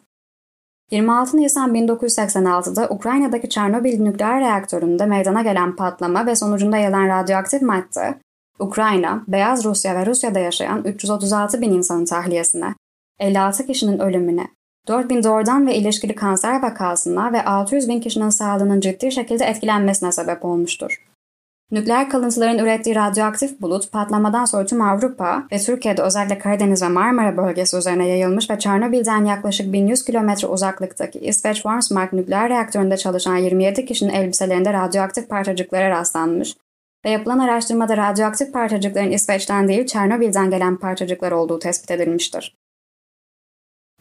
26 0.91 1.37
Nisan 1.37 1.75
1986'da 1.75 2.87
Ukrayna'daki 2.89 3.49
Çernobil 3.49 3.99
nükleer 3.99 4.41
reaktöründe 4.41 5.05
meydana 5.05 5.41
gelen 5.41 5.75
patlama 5.75 6.25
ve 6.25 6.35
sonucunda 6.35 6.77
yayılan 6.77 7.07
radyoaktif 7.07 7.61
madde, 7.61 8.15
Ukrayna, 8.59 9.23
Beyaz 9.27 9.65
Rusya 9.65 9.95
ve 9.95 10.05
Rusya'da 10.05 10.39
yaşayan 10.39 10.83
336 10.83 11.61
bin 11.61 11.71
insanın 11.71 12.05
tahliyesine, 12.05 12.75
56 13.19 13.65
kişinin 13.65 13.99
ölümüne, 13.99 14.47
4 14.87 15.09
bin 15.09 15.23
doğrudan 15.23 15.67
ve 15.67 15.75
ilişkili 15.75 16.15
kanser 16.15 16.61
vakasına 16.61 17.33
ve 17.33 17.45
600 17.45 17.89
bin 17.89 17.99
kişinin 17.99 18.29
sağlığının 18.29 18.79
ciddi 18.79 19.11
şekilde 19.11 19.45
etkilenmesine 19.45 20.11
sebep 20.11 20.45
olmuştur. 20.45 21.03
Nükleer 21.71 22.09
kalıntıların 22.09 22.57
ürettiği 22.57 22.95
radyoaktif 22.95 23.61
bulut 23.61 23.91
patlamadan 23.91 24.45
sonra 24.45 24.65
tüm 24.65 24.81
Avrupa 24.81 25.43
ve 25.51 25.57
Türkiye'de 25.57 26.01
özellikle 26.01 26.39
Karadeniz 26.39 26.83
ve 26.83 26.87
Marmara 26.87 27.37
bölgesi 27.37 27.77
üzerine 27.77 28.07
yayılmış 28.07 28.49
ve 28.49 28.59
Çernobil'den 28.59 29.25
yaklaşık 29.25 29.73
1100 29.73 30.05
kilometre 30.05 30.47
uzaklıktaki 30.47 31.19
İsveç 31.19 31.63
Forsmark 31.63 32.13
nükleer 32.13 32.49
reaktöründe 32.49 32.97
çalışan 32.97 33.37
27 33.37 33.85
kişinin 33.85 34.13
elbiselerinde 34.13 34.73
radyoaktif 34.73 35.29
parçacıklara 35.29 35.89
rastlanmış 35.89 36.55
ve 37.05 37.09
yapılan 37.09 37.39
araştırmada 37.39 37.97
radyoaktif 37.97 38.53
parçacıkların 38.53 39.11
İsveç'ten 39.11 39.67
değil 39.67 39.85
Çernobil'den 39.85 40.49
gelen 40.49 40.77
parçacıklar 40.77 41.31
olduğu 41.31 41.59
tespit 41.59 41.91
edilmiştir. 41.91 42.55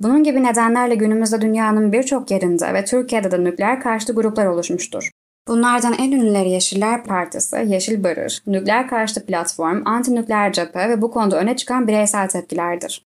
Bunun 0.01 0.25
gibi 0.25 0.43
nedenlerle 0.43 0.95
günümüzde 0.95 1.41
dünyanın 1.41 1.93
birçok 1.93 2.31
yerinde 2.31 2.75
ve 2.75 2.85
Türkiye'de 2.85 3.31
de 3.31 3.45
nükleer 3.45 3.81
karşıtı 3.81 4.15
gruplar 4.15 4.47
oluşmuştur. 4.47 5.11
Bunlardan 5.49 5.95
en 5.99 6.13
ünlüleri 6.13 6.51
Yeşiller 6.51 7.05
Partisi, 7.05 7.57
Yeşil 7.67 8.05
Barış, 8.05 8.47
Nükleer 8.47 8.89
Karşıtı 8.89 9.27
Platform, 9.27 9.83
Anti-Nükleer 9.87 10.53
Cephe 10.53 10.89
ve 10.89 11.03
bu 11.03 11.11
konuda 11.11 11.41
öne 11.41 11.57
çıkan 11.57 11.89
bireysel 11.89 12.29
tepkilerdir. 12.29 13.07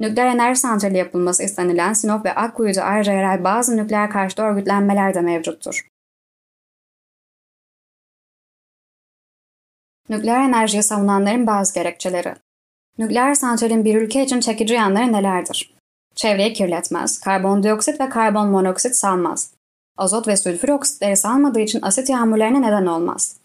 Nükleer 0.00 0.26
enerji 0.26 0.60
santrali 0.60 0.96
yapılması 0.96 1.42
istenilen 1.42 1.92
Sinop 1.92 2.24
ve 2.24 2.34
Akkuyu'da 2.34 2.82
ayrıca 2.82 3.12
yerel 3.12 3.44
bazı 3.44 3.76
nükleer 3.76 4.10
karşıtı 4.10 4.42
örgütlenmeler 4.42 5.14
de 5.14 5.20
mevcuttur. 5.20 5.86
Nükleer 10.10 10.40
enerjiyi 10.40 10.82
savunanların 10.82 11.46
bazı 11.46 11.74
gerekçeleri 11.74 12.34
Nükleer 12.98 13.34
santralin 13.34 13.84
bir 13.84 14.02
ülke 14.02 14.24
için 14.24 14.40
çekici 14.40 14.74
yanları 14.74 15.12
nelerdir? 15.12 15.74
Çevreyi 16.14 16.52
kirletmez, 16.52 17.20
karbondioksit 17.20 18.00
ve 18.00 18.08
karbon 18.08 18.48
monoksit 18.48 18.96
salmaz, 18.96 19.54
azot 19.96 20.28
ve 20.28 20.36
sülfür 20.36 20.68
oksitleri 20.68 21.16
salmadığı 21.16 21.60
için 21.60 21.82
asit 21.82 22.08
yağmurlarına 22.08 22.58
neden 22.58 22.86
olmaz. 22.86 23.36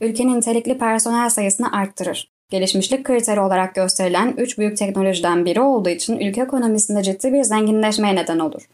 Ülkenin 0.00 0.36
nitelikli 0.36 0.78
personel 0.78 1.30
sayısını 1.30 1.72
arttırır. 1.72 2.28
Gelişmişlik 2.50 3.04
kriteri 3.04 3.40
olarak 3.40 3.74
gösterilen 3.74 4.34
üç 4.36 4.58
büyük 4.58 4.76
teknolojiden 4.76 5.44
biri 5.44 5.60
olduğu 5.60 5.88
için 5.88 6.20
ülke 6.20 6.42
ekonomisinde 6.42 7.02
ciddi 7.02 7.32
bir 7.32 7.42
zenginleşmeye 7.42 8.14
neden 8.14 8.38
olur. 8.38 8.68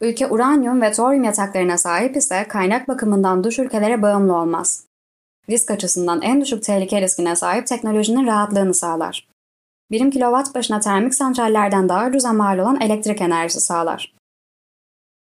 Ülke 0.00 0.26
uranyum 0.26 0.82
ve 0.82 0.92
toryum 0.92 1.24
yataklarına 1.24 1.78
sahip 1.78 2.16
ise 2.16 2.44
kaynak 2.48 2.88
bakımından 2.88 3.44
dış 3.44 3.58
ülkelere 3.58 4.02
bağımlı 4.02 4.36
olmaz. 4.36 4.87
Risk 5.50 5.70
açısından 5.70 6.22
en 6.22 6.40
düşük 6.40 6.62
tehlike 6.62 7.00
riskine 7.00 7.36
sahip 7.36 7.66
teknolojinin 7.66 8.26
rahatlığını 8.26 8.74
sağlar. 8.74 9.28
Birim 9.90 10.10
kilowatt 10.10 10.54
başına 10.54 10.80
termik 10.80 11.14
santrallerden 11.14 11.88
daha 11.88 12.06
ucuza 12.06 12.32
mal 12.32 12.58
olan 12.58 12.80
elektrik 12.80 13.20
enerjisi 13.20 13.60
sağlar. 13.60 14.14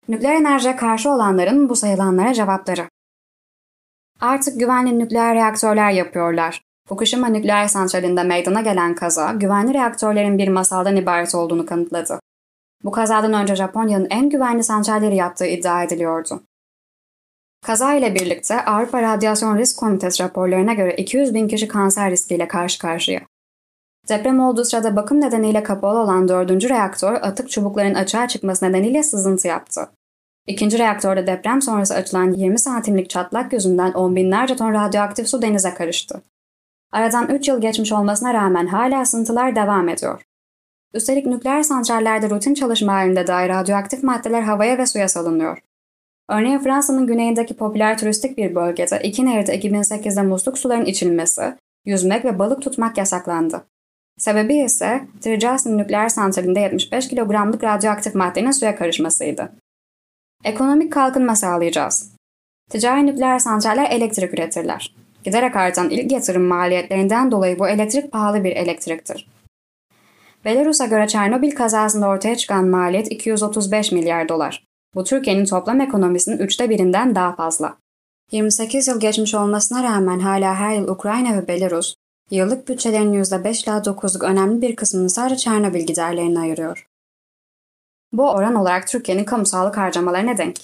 Nükleer 0.08 0.36
enerjiye 0.36 0.76
karşı 0.76 1.10
olanların 1.12 1.70
bu 1.70 1.76
sayılanlara 1.76 2.34
cevapları. 2.34 2.90
Artık 4.20 4.60
güvenli 4.60 5.00
nükleer 5.00 5.36
reaktörler 5.36 5.92
yapıyorlar. 5.92 6.62
Fukushima 6.88 7.28
nükleer 7.28 7.68
santralinde 7.68 8.24
meydana 8.24 8.62
gelen 8.62 8.96
kaza, 8.96 9.34
güvenli 9.34 9.74
reaktörlerin 9.74 10.38
bir 10.38 10.48
masaldan 10.48 10.96
ibaret 10.96 11.36
olduğunu 11.36 11.66
kanıtladı. 11.66 12.20
Bu 12.84 12.92
kazadan 12.92 13.34
önce 13.34 13.56
Japonya'nın 13.56 14.08
en 14.10 14.30
güvenli 14.30 14.64
santralleri 14.64 15.16
yaptığı 15.16 15.46
iddia 15.46 15.84
ediliyordu. 15.84 16.44
Kaza 17.66 17.94
ile 17.94 18.16
birlikte 18.16 18.66
Avrupa 18.66 19.02
Radyasyon 19.02 19.58
Risk 19.58 19.78
Komitesi 19.78 20.24
raporlarına 20.24 20.74
göre 20.74 20.96
200 20.96 21.34
bin 21.34 21.48
kişi 21.48 21.68
kanser 21.68 22.12
riskiyle 22.12 22.48
karşı 22.48 22.80
karşıya. 22.80 23.22
Deprem 24.10 24.40
olduğu 24.40 24.66
sırada 24.66 24.96
bakım 24.96 25.22
nedeniyle 25.22 25.64
kapalı 25.64 26.00
olan 26.00 26.28
dördüncü 26.28 26.70
reaktör 26.70 27.14
atık 27.14 27.50
çubukların 27.50 27.94
açığa 27.94 28.28
çıkması 28.28 28.66
nedeniyle 28.66 29.04
sızıntı 29.04 29.48
yaptı. 29.48 29.90
İkinci 30.48 30.80
reaktörde 30.80 31.28
deprem 31.28 31.62
sonrası 31.62 31.94
açılan 31.96 32.32
20 32.32 32.60
santimlik 32.60 33.10
çatlak 33.10 33.54
yüzünden 33.54 33.92
on 33.92 34.16
binlerce 34.16 34.56
ton 34.56 34.74
radyoaktif 34.74 35.28
su 35.28 35.42
denize 35.42 35.74
karıştı. 35.74 36.22
Aradan 36.92 37.30
3 37.30 37.48
yıl 37.48 37.62
geçmiş 37.62 37.92
olmasına 37.92 38.34
rağmen 38.34 38.68
hala 38.68 39.06
sızıntılar 39.06 39.56
devam 39.56 39.90
ediyor. 39.90 40.22
Üstelik 40.94 41.26
nükleer 41.26 41.64
santrallerde 41.64 42.30
rutin 42.30 42.54
çalışma 42.54 42.94
halinde 42.94 43.28
dair 43.28 43.50
radyoaktif 43.50 44.04
maddeler 44.04 44.42
havaya 44.42 44.78
ve 44.78 44.86
suya 44.86 45.08
salınıyor. 45.08 45.58
Örneğin 46.32 46.60
Fransa'nın 46.60 47.08
güneyindeki 47.08 47.54
popüler 47.54 47.98
turistik 47.98 48.38
bir 48.38 48.56
bölgede 48.56 49.00
iki 49.04 49.26
nehirde 49.26 49.60
2008'de 49.60 50.22
musluk 50.22 50.58
suların 50.58 50.86
içilmesi, 50.86 51.56
yüzmek 51.86 52.26
ve 52.26 52.40
balık 52.40 52.62
tutmak 52.62 52.98
yasaklandı. 52.98 53.66
Sebebi 54.18 54.56
ise 54.56 55.02
Trijalsin 55.22 55.78
nükleer 55.78 56.10
santralinde 56.10 56.60
75 56.60 57.08
kilogramlık 57.08 57.64
radyoaktif 57.64 58.16
maddenin 58.16 58.52
suya 58.52 58.76
karışmasıydı. 58.76 59.52
Ekonomik 60.44 60.94
kalkınma 60.94 61.36
sağlayacağız. 61.36 62.12
Ticari 62.70 63.06
nükleer 63.06 63.40
santraller 63.40 63.92
elektrik 63.92 64.34
üretirler. 64.34 64.96
Giderek 65.24 65.56
artan 65.56 65.90
ilk 65.90 66.12
yatırım 66.12 66.44
maliyetlerinden 66.44 67.32
dolayı 67.32 67.60
bu 67.60 67.70
elektrik 67.70 68.12
pahalı 68.12 68.44
bir 68.44 68.56
elektriktir. 68.56 69.30
Belarus'a 70.46 70.86
göre 70.86 71.08
Çernobil 71.08 71.52
kazasında 71.52 72.08
ortaya 72.08 72.36
çıkan 72.36 72.68
maliyet 72.68 73.12
235 73.12 73.92
milyar 73.92 74.30
dolar. 74.30 74.71
Bu 74.96 75.04
Türkiye'nin 75.04 75.46
toplam 75.46 75.82
ekonomisinin 75.82 76.38
üçte 76.38 76.70
birinden 76.70 77.16
daha 77.16 77.36
fazla. 77.36 77.78
28 78.32 78.88
yıl 78.88 79.00
geçmiş 79.00 79.36
olmasına 79.36 79.84
rağmen 79.84 80.20
hala 80.20 80.56
her 80.56 80.76
yıl 80.76 80.88
Ukrayna 80.88 81.38
ve 81.38 81.48
Belarus, 81.48 81.96
yıllık 82.32 82.68
bütçelerinin 82.68 83.24
%5 83.24 83.64
ila 83.64 83.78
9'luk 83.78 84.26
önemli 84.26 84.62
bir 84.62 84.76
kısmını 84.76 85.10
sadece 85.10 85.38
Çernobil 85.38 85.82
giderlerine 85.82 86.40
ayırıyor. 86.40 86.88
Bu 88.14 88.30
oran 88.32 88.56
olarak 88.56 88.88
Türkiye'nin 88.88 89.24
kamu 89.24 89.46
sağlık 89.46 89.78
harcamalarına 89.78 90.38
denk. 90.38 90.56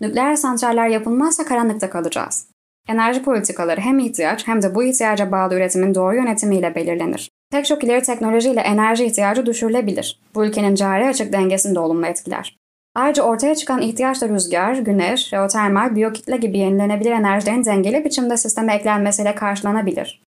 Nükleer 0.00 0.36
santraller 0.36 0.88
yapılmazsa 0.88 1.44
karanlıkta 1.44 1.90
kalacağız. 1.90 2.46
Enerji 2.88 3.22
politikaları 3.22 3.80
hem 3.80 3.98
ihtiyaç 3.98 4.46
hem 4.46 4.62
de 4.62 4.74
bu 4.74 4.84
ihtiyaca 4.84 5.32
bağlı 5.32 5.54
üretimin 5.54 5.94
doğru 5.94 6.16
yönetimiyle 6.16 6.74
belirlenir. 6.74 7.30
Pek 7.50 7.66
çok 7.66 7.84
ileri 7.84 8.02
teknolojiyle 8.02 8.60
enerji 8.60 9.04
ihtiyacı 9.04 9.46
düşürülebilir. 9.46 10.20
Bu 10.34 10.44
ülkenin 10.44 10.74
cari 10.74 11.08
açık 11.08 11.32
dengesini 11.32 11.74
de 11.74 11.80
olumlu 11.80 12.06
etkiler. 12.06 12.61
Ayrıca 12.94 13.22
ortaya 13.22 13.54
çıkan 13.54 13.82
ihtiyaç 13.82 14.22
da 14.22 14.28
rüzgar, 14.28 14.74
güneş, 14.74 15.28
jeotermal, 15.28 15.96
biyokitle 15.96 16.36
gibi 16.36 16.58
yenilenebilir 16.58 17.10
enerjilerin 17.10 17.64
dengeli 17.64 18.04
biçimde 18.04 18.36
sisteme 18.36 18.74
eklenmesiyle 18.74 19.34
karşılanabilir. 19.34 20.22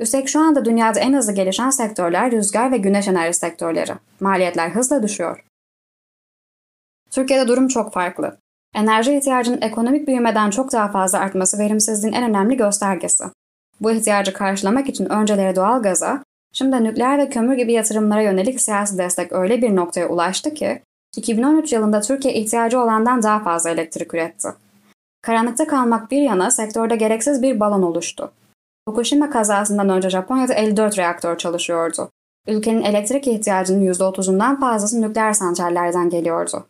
Üstelik 0.00 0.28
şu 0.28 0.40
anda 0.40 0.64
dünyada 0.64 1.00
en 1.00 1.14
hızlı 1.14 1.32
gelişen 1.32 1.70
sektörler 1.70 2.30
rüzgar 2.30 2.72
ve 2.72 2.76
güneş 2.76 3.08
enerji 3.08 3.38
sektörleri. 3.38 3.92
Maliyetler 4.20 4.70
hızla 4.70 5.02
düşüyor. 5.02 5.44
Türkiye'de 7.10 7.48
durum 7.48 7.68
çok 7.68 7.92
farklı. 7.92 8.38
Enerji 8.74 9.16
ihtiyacının 9.16 9.62
ekonomik 9.62 10.08
büyümeden 10.08 10.50
çok 10.50 10.72
daha 10.72 10.88
fazla 10.88 11.18
artması 11.18 11.58
verimsizliğin 11.58 12.14
en 12.14 12.30
önemli 12.30 12.56
göstergesi. 12.56 13.24
Bu 13.80 13.90
ihtiyacı 13.90 14.32
karşılamak 14.32 14.88
için 14.88 15.04
önceleri 15.04 15.56
doğal 15.56 15.82
gaza, 15.82 16.22
şimdi 16.52 16.84
nükleer 16.84 17.18
ve 17.18 17.28
kömür 17.28 17.56
gibi 17.56 17.72
yatırımlara 17.72 18.22
yönelik 18.22 18.60
siyasi 18.60 18.98
destek 18.98 19.32
öyle 19.32 19.62
bir 19.62 19.76
noktaya 19.76 20.08
ulaştı 20.08 20.54
ki, 20.54 20.82
2013 21.18 21.72
yılında 21.72 22.00
Türkiye 22.00 22.34
ihtiyacı 22.34 22.80
olandan 22.80 23.22
daha 23.22 23.40
fazla 23.40 23.70
elektrik 23.70 24.14
üretti. 24.14 24.48
Karanlıkta 25.22 25.66
kalmak 25.66 26.10
bir 26.10 26.22
yana 26.22 26.50
sektörde 26.50 26.96
gereksiz 26.96 27.42
bir 27.42 27.60
balon 27.60 27.82
oluştu. 27.82 28.32
Fukushima 28.88 29.30
kazasından 29.30 29.88
önce 29.88 30.10
Japonya'da 30.10 30.54
54 30.54 30.98
reaktör 30.98 31.38
çalışıyordu. 31.38 32.10
Ülkenin 32.46 32.82
elektrik 32.82 33.26
ihtiyacının 33.26 33.92
%30'undan 33.92 34.60
fazlası 34.60 35.02
nükleer 35.02 35.32
santrallerden 35.32 36.10
geliyordu. 36.10 36.66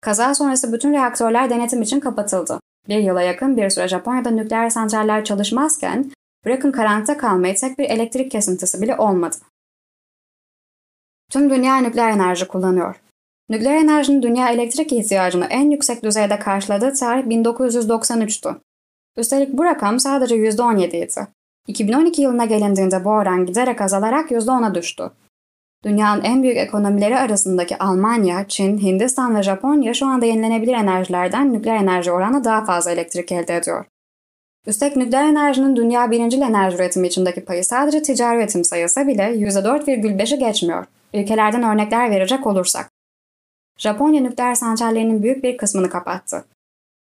Kaza 0.00 0.34
sonrası 0.34 0.72
bütün 0.72 0.92
reaktörler 0.92 1.50
denetim 1.50 1.82
için 1.82 2.00
kapatıldı. 2.00 2.60
Bir 2.88 2.98
yıla 2.98 3.22
yakın 3.22 3.56
bir 3.56 3.70
süre 3.70 3.88
Japonya'da 3.88 4.30
nükleer 4.30 4.70
santraller 4.70 5.24
çalışmazken, 5.24 6.12
bırakın 6.44 6.72
karanlıkta 6.72 7.16
kalmayı 7.16 7.54
tek 7.54 7.78
bir 7.78 7.90
elektrik 7.90 8.30
kesintisi 8.30 8.82
bile 8.82 8.96
olmadı. 8.96 9.36
Tüm 11.30 11.50
dünya 11.50 11.76
nükleer 11.76 12.10
enerji 12.10 12.48
kullanıyor. 12.48 12.94
Nükleer 13.50 13.76
enerjinin 13.76 14.22
dünya 14.22 14.48
elektrik 14.48 14.92
ihtiyacını 14.92 15.46
en 15.50 15.70
yüksek 15.70 16.02
düzeyde 16.02 16.38
karşıladığı 16.38 16.92
tarih 16.92 17.22
1993'tü. 17.22 18.54
Üstelik 19.16 19.52
bu 19.52 19.64
rakam 19.64 20.00
sadece 20.00 20.36
%17 20.36 20.96
idi. 20.96 21.26
2012 21.66 22.22
yılına 22.22 22.44
gelindiğinde 22.44 23.04
bu 23.04 23.08
oran 23.08 23.46
giderek 23.46 23.80
azalarak 23.80 24.30
%10'a 24.30 24.74
düştü. 24.74 25.10
Dünyanın 25.84 26.24
en 26.24 26.42
büyük 26.42 26.56
ekonomileri 26.56 27.18
arasındaki 27.18 27.78
Almanya, 27.78 28.48
Çin, 28.48 28.78
Hindistan 28.78 29.36
ve 29.36 29.42
Japonya 29.42 29.94
şu 29.94 30.06
anda 30.06 30.26
yenilenebilir 30.26 30.74
enerjilerden 30.74 31.52
nükleer 31.52 31.76
enerji 31.76 32.12
oranı 32.12 32.44
daha 32.44 32.64
fazla 32.64 32.90
elektrik 32.90 33.32
elde 33.32 33.56
ediyor. 33.56 33.84
Üstelik 34.66 34.96
nükleer 34.96 35.24
enerjinin 35.24 35.76
dünya 35.76 36.10
birincil 36.10 36.40
enerji 36.40 36.76
üretimi 36.76 37.06
içindeki 37.06 37.44
payı 37.44 37.64
sadece 37.64 38.02
ticari 38.02 38.36
üretim 38.38 38.64
sayısı 38.64 39.06
bile 39.06 39.22
%4,5'i 39.22 40.38
geçmiyor. 40.38 40.84
Ülkelerden 41.14 41.62
örnekler 41.62 42.10
verecek 42.10 42.46
olursak. 42.46 42.95
Japonya 43.78 44.20
nükleer 44.20 44.54
santrallerinin 44.54 45.22
büyük 45.22 45.44
bir 45.44 45.56
kısmını 45.56 45.90
kapattı. 45.90 46.44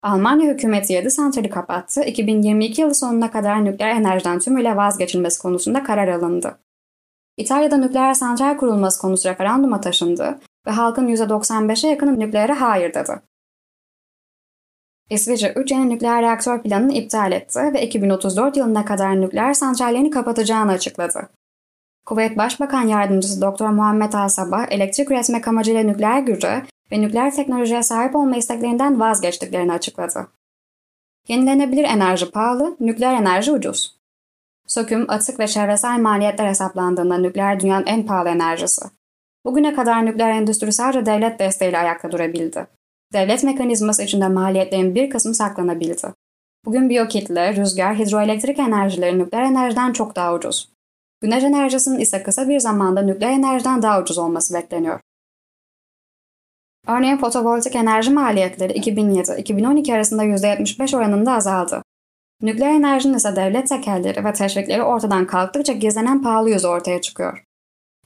Almanya 0.02 0.52
hükümeti 0.52 0.92
7 0.92 1.10
santrali 1.10 1.50
kapattı, 1.50 2.02
2022 2.02 2.80
yılı 2.80 2.94
sonuna 2.94 3.30
kadar 3.30 3.64
nükleer 3.64 3.90
enerjiden 3.90 4.38
tümüyle 4.38 4.76
vazgeçilmesi 4.76 5.42
konusunda 5.42 5.82
karar 5.82 6.08
alındı. 6.08 6.58
İtalya'da 7.36 7.76
nükleer 7.76 8.14
santral 8.14 8.56
kurulması 8.56 9.00
konusu 9.00 9.28
referanduma 9.28 9.80
taşındı 9.80 10.38
ve 10.66 10.70
halkın 10.70 11.08
%95'e 11.08 11.90
yakını 11.90 12.18
nükleere 12.18 12.52
hayır 12.52 12.94
dedi. 12.94 13.20
İsviçre 15.10 15.52
3 15.56 15.70
yeni 15.70 15.88
nükleer 15.88 16.22
reaktör 16.22 16.62
planını 16.62 16.92
iptal 16.92 17.32
etti 17.32 17.60
ve 17.74 17.82
2034 17.82 18.56
yılına 18.56 18.84
kadar 18.84 19.20
nükleer 19.20 19.54
santrallerini 19.54 20.10
kapatacağını 20.10 20.72
açıkladı. 20.72 21.28
Kuveyt 22.06 22.36
Başbakan 22.36 22.82
Yardımcısı 22.82 23.40
Dr. 23.40 23.64
Muhammed 23.64 24.12
Al-Sabah, 24.12 24.66
elektrik 24.70 25.10
üretmek 25.10 25.48
amacıyla 25.48 25.82
nükleer 25.82 26.20
gücü 26.20 26.62
ve 26.92 27.00
nükleer 27.00 27.34
teknolojiye 27.34 27.82
sahip 27.82 28.16
olma 28.16 28.36
isteklerinden 28.36 29.00
vazgeçtiklerini 29.00 29.72
açıkladı. 29.72 30.26
Yenilenebilir 31.28 31.84
enerji 31.84 32.30
pahalı, 32.30 32.76
nükleer 32.80 33.14
enerji 33.14 33.52
ucuz. 33.52 33.96
Söküm, 34.66 35.10
atık 35.10 35.40
ve 35.40 35.46
çevresel 35.46 35.98
maliyetler 35.98 36.48
hesaplandığında 36.48 37.18
nükleer 37.18 37.60
dünyanın 37.60 37.86
en 37.86 38.06
pahalı 38.06 38.28
enerjisi. 38.28 38.82
Bugüne 39.44 39.74
kadar 39.74 40.06
nükleer 40.06 40.30
endüstri 40.30 40.72
sadece 40.72 41.06
devlet 41.06 41.38
desteğiyle 41.38 41.78
ayakta 41.78 42.12
durabildi. 42.12 42.66
Devlet 43.12 43.44
mekanizması 43.44 44.02
içinde 44.02 44.28
maliyetlerin 44.28 44.94
bir 44.94 45.10
kısmı 45.10 45.34
saklanabildi. 45.34 46.12
Bugün 46.64 46.90
biyokitle, 46.90 47.56
rüzgar, 47.56 47.98
hidroelektrik 47.98 48.58
enerjileri 48.58 49.18
nükleer 49.18 49.42
enerjiden 49.42 49.92
çok 49.92 50.16
daha 50.16 50.34
ucuz. 50.34 50.75
Güneş 51.26 51.44
enerjisinin 51.44 51.98
ise 51.98 52.22
kısa 52.22 52.48
bir 52.48 52.60
zamanda 52.60 53.02
nükleer 53.02 53.30
enerjiden 53.30 53.82
daha 53.82 54.02
ucuz 54.02 54.18
olması 54.18 54.54
bekleniyor. 54.54 55.00
Örneğin 56.86 57.16
fotovoltaik 57.16 57.76
enerji 57.76 58.10
maliyetleri 58.10 58.72
2007-2012 58.72 59.94
arasında 59.94 60.24
%75 60.24 60.96
oranında 60.96 61.32
azaldı. 61.32 61.82
Nükleer 62.42 62.74
enerjinin 62.74 63.14
ise 63.14 63.36
devlet 63.36 63.68
tekelleri 63.68 64.24
ve 64.24 64.32
teşvikleri 64.32 64.82
ortadan 64.82 65.26
kalktıkça 65.26 65.72
gizlenen 65.72 66.22
pahalı 66.22 66.50
yüzü 66.50 66.66
ortaya 66.66 67.00
çıkıyor. 67.00 67.44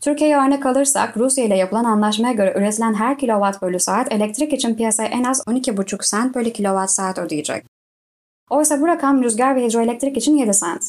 Türkiye'ye 0.01 0.37
örnek 0.37 0.67
alırsak 0.67 1.17
Rusya 1.17 1.45
ile 1.45 1.57
yapılan 1.57 1.85
anlaşmaya 1.85 2.33
göre 2.33 2.55
üretilen 2.57 2.95
her 2.95 3.19
kilowatt 3.19 3.63
bölü 3.63 3.81
saat 3.81 4.13
elektrik 4.13 4.53
için 4.53 4.75
piyasaya 4.75 5.09
en 5.09 5.25
az 5.25 5.41
12,5 5.41 6.07
sent 6.07 6.35
bölü 6.35 6.53
kilowatt 6.53 6.91
saat 6.91 7.19
ödeyecek. 7.19 7.65
Oysa 8.51 8.81
bu 8.81 8.87
rakam 8.87 9.23
rüzgar 9.23 9.57
ve 9.57 9.65
hidroelektrik 9.65 10.17
için 10.17 10.37
7 10.37 10.55
sent. 10.55 10.83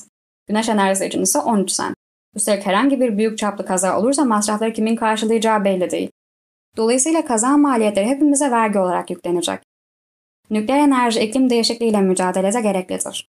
Güneş 0.48 0.70
enerjisi 0.70 1.06
için 1.06 1.22
ise 1.22 1.40
13 1.40 1.72
sent. 1.72 2.01
Üstelik 2.36 2.66
herhangi 2.66 3.00
bir 3.00 3.18
büyük 3.18 3.38
çaplı 3.38 3.66
kaza 3.66 4.00
olursa 4.00 4.26
masrafları 4.26 4.74
kimin 4.74 4.96
karşılayacağı 4.96 5.64
belli 5.64 5.92
değil. 5.92 6.12
Dolayısıyla 6.78 7.26
kaza 7.26 7.58
maliyetleri 7.58 8.08
hepimize 8.08 8.52
vergi 8.52 8.80
olarak 8.80 9.10
yüklenecek. 9.10 9.60
Nükleer 10.50 10.80
enerji 10.80 11.20
iklim 11.20 11.50
değişikliğiyle 11.50 12.02
mücadelede 12.02 12.62
gereklidir. 12.62 13.28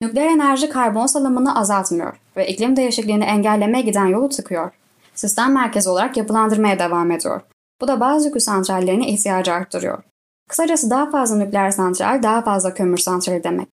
Nükleer 0.00 0.26
enerji 0.26 0.68
karbon 0.68 1.06
salımını 1.06 1.58
azaltmıyor 1.58 2.20
ve 2.36 2.48
iklim 2.48 2.76
değişikliğini 2.76 3.24
engellemeye 3.24 3.84
giden 3.84 4.06
yolu 4.06 4.28
tıkıyor. 4.28 4.70
Sistem 5.14 5.52
merkezi 5.52 5.90
olarak 5.90 6.16
yapılandırmaya 6.16 6.78
devam 6.78 7.10
ediyor. 7.10 7.40
Bu 7.80 7.88
da 7.88 8.00
bazı 8.00 8.26
yükü 8.28 8.40
santrallerine 8.40 9.08
ihtiyacı 9.08 9.52
arttırıyor. 9.52 10.02
Kısacası 10.48 10.90
daha 10.90 11.10
fazla 11.10 11.36
nükleer 11.36 11.70
santral, 11.70 12.22
daha 12.22 12.42
fazla 12.42 12.74
kömür 12.74 12.98
santrali 12.98 13.44
demek. 13.44 13.68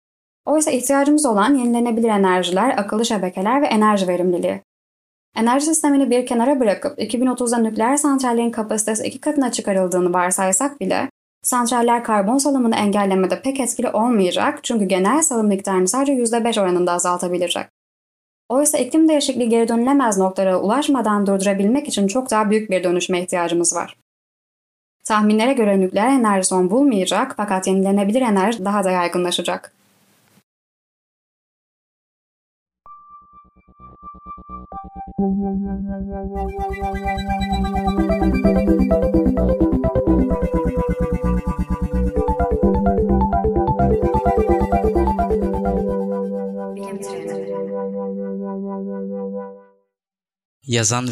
Oysa 0.46 0.72
ihtiyacımız 0.72 1.26
olan 1.26 1.56
yenilenebilir 1.56 2.10
enerjiler, 2.10 2.78
akıllı 2.78 3.06
şebekeler 3.06 3.62
ve 3.62 3.66
enerji 3.66 4.08
verimliliği. 4.08 4.62
Enerji 5.36 5.66
sistemini 5.66 6.10
bir 6.10 6.26
kenara 6.26 6.60
bırakıp 6.60 7.00
2030'da 7.00 7.58
nükleer 7.58 7.98
santrallerin 7.98 8.52
kapasitesi 8.52 9.04
iki 9.08 9.22
katına 9.22 9.52
çıkarıldığını 9.52 10.14
varsaysak 10.14 10.80
bile 10.80 11.10
Santraller 11.44 12.04
karbon 12.04 12.38
salımını 12.38 12.76
engellemede 12.76 13.42
pek 13.42 13.60
etkili 13.60 13.90
olmayacak 13.90 14.60
çünkü 14.64 14.86
genel 14.86 15.22
salım 15.22 15.48
miktarını 15.48 15.88
sadece 15.88 16.14
%5 16.14 16.62
oranında 16.62 16.92
azaltabilecek. 16.92 17.66
Oysa 18.50 18.78
iklim 18.78 19.10
değişikliği 19.10 19.50
geri 19.50 19.68
dönülemez 19.68 20.18
noktalara 20.18 20.62
ulaşmadan 20.62 21.28
durdurabilmek 21.28 21.88
için 21.88 22.08
çok 22.08 22.32
daha 22.32 22.50
büyük 22.50 22.70
bir 22.70 22.84
dönüşme 22.84 23.22
ihtiyacımız 23.22 23.76
var. 23.76 23.98
Tahminlere 25.06 25.54
göre 25.54 25.80
nükleer 25.80 26.08
enerji 26.08 26.48
son 26.48 26.70
bulmayacak 26.70 27.34
fakat 27.38 27.68
yenilenebilir 27.68 28.22
enerji 28.22 28.66
daha 28.66 28.84
da 28.84 28.92
yaygınlaşacak. 28.92 29.74
Yazan 35.22 35.38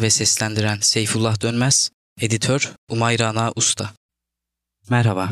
ve 0.02 0.10
seslendiren 0.10 0.78
Seyfullah 0.80 1.42
Dönmez, 1.42 1.90
editör 2.20 2.72
Umayrana 2.88 3.52
Usta. 3.56 3.90
Merhaba. 4.88 5.30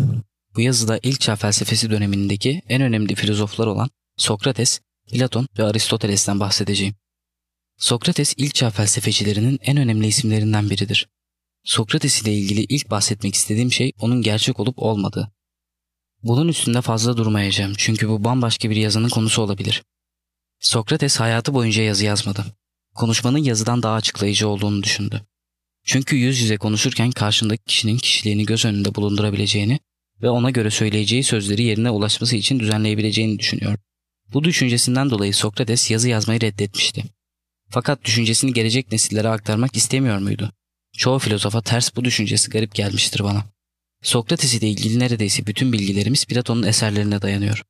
Bu 0.56 0.60
yazıda 0.60 0.98
ilk 1.02 1.20
çağ 1.20 1.36
felsefesi 1.36 1.90
dönemindeki 1.90 2.62
en 2.68 2.82
önemli 2.82 3.14
filozoflar 3.14 3.66
olan 3.66 3.90
Sokrates, 4.16 4.80
Platon 5.12 5.48
ve 5.58 5.64
Aristoteles'ten 5.64 6.40
bahsedeceğim. 6.40 6.94
Sokrates 7.78 8.34
ilk 8.36 8.54
çağ 8.54 8.70
felsefecilerinin 8.70 9.58
en 9.62 9.76
önemli 9.76 10.06
isimlerinden 10.06 10.70
biridir. 10.70 11.08
Sokrates 11.64 12.22
ile 12.22 12.34
ilgili 12.34 12.60
ilk 12.60 12.90
bahsetmek 12.90 13.34
istediğim 13.34 13.72
şey 13.72 13.92
onun 14.00 14.22
gerçek 14.22 14.60
olup 14.60 14.78
olmadığı. 14.78 15.32
Bunun 16.22 16.48
üstünde 16.48 16.80
fazla 16.80 17.16
durmayacağım 17.16 17.72
çünkü 17.76 18.08
bu 18.08 18.24
bambaşka 18.24 18.70
bir 18.70 18.76
yazının 18.76 19.08
konusu 19.08 19.42
olabilir. 19.42 19.82
Sokrates 20.60 21.20
hayatı 21.20 21.54
boyunca 21.54 21.82
yazı 21.82 22.04
yazmadı. 22.04 22.44
Konuşmanın 22.94 23.38
yazıdan 23.38 23.82
daha 23.82 23.94
açıklayıcı 23.94 24.48
olduğunu 24.48 24.82
düşündü. 24.82 25.22
Çünkü 25.84 26.16
yüz 26.16 26.40
yüze 26.40 26.56
konuşurken 26.56 27.10
karşındaki 27.10 27.64
kişinin 27.64 27.98
kişiliğini 27.98 28.46
göz 28.46 28.64
önünde 28.64 28.94
bulundurabileceğini 28.94 29.80
ve 30.22 30.30
ona 30.30 30.50
göre 30.50 30.70
söyleyeceği 30.70 31.24
sözleri 31.24 31.62
yerine 31.62 31.90
ulaşması 31.90 32.36
için 32.36 32.60
düzenleyebileceğini 32.60 33.38
düşünüyor. 33.38 33.78
Bu 34.32 34.44
düşüncesinden 34.44 35.10
dolayı 35.10 35.34
Sokrates 35.34 35.90
yazı 35.90 36.08
yazmayı 36.08 36.40
reddetmişti. 36.40 37.17
Fakat 37.70 38.04
düşüncesini 38.04 38.52
gelecek 38.52 38.92
nesillere 38.92 39.28
aktarmak 39.28 39.76
istemiyor 39.76 40.18
muydu? 40.18 40.52
Çoğu 40.96 41.18
filozofa 41.18 41.62
ters 41.62 41.96
bu 41.96 42.04
düşüncesi 42.04 42.50
garip 42.50 42.74
gelmiştir 42.74 43.24
bana. 43.24 43.44
Sokrates 44.02 44.54
ile 44.54 44.68
ilgili 44.68 44.98
neredeyse 44.98 45.46
bütün 45.46 45.72
bilgilerimiz 45.72 46.24
Platon'un 46.24 46.62
eserlerine 46.62 47.22
dayanıyor. 47.22 47.62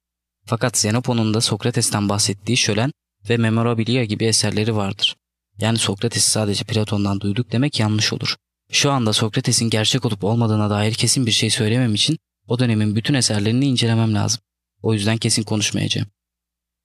Fakat 0.46 0.76
Xenopon'un 0.76 1.34
da 1.34 1.40
Sokrates'ten 1.40 2.08
bahsettiği 2.08 2.56
Şölen 2.56 2.92
ve 3.28 3.36
Memorabilia 3.36 4.04
gibi 4.04 4.24
eserleri 4.24 4.76
vardır. 4.76 5.16
Yani 5.60 5.78
Sokrates'i 5.78 6.30
sadece 6.30 6.64
Platon'dan 6.64 7.20
duyduk 7.20 7.52
demek 7.52 7.80
yanlış 7.80 8.12
olur. 8.12 8.36
Şu 8.72 8.90
anda 8.90 9.12
Sokrates'in 9.12 9.70
gerçek 9.70 10.04
olup 10.04 10.24
olmadığına 10.24 10.70
dair 10.70 10.94
kesin 10.94 11.26
bir 11.26 11.30
şey 11.30 11.50
söylemem 11.50 11.94
için 11.94 12.18
o 12.46 12.58
dönemin 12.58 12.96
bütün 12.96 13.14
eserlerini 13.14 13.66
incelemem 13.66 14.14
lazım. 14.14 14.40
O 14.82 14.94
yüzden 14.94 15.16
kesin 15.16 15.42
konuşmayacağım. 15.42 16.08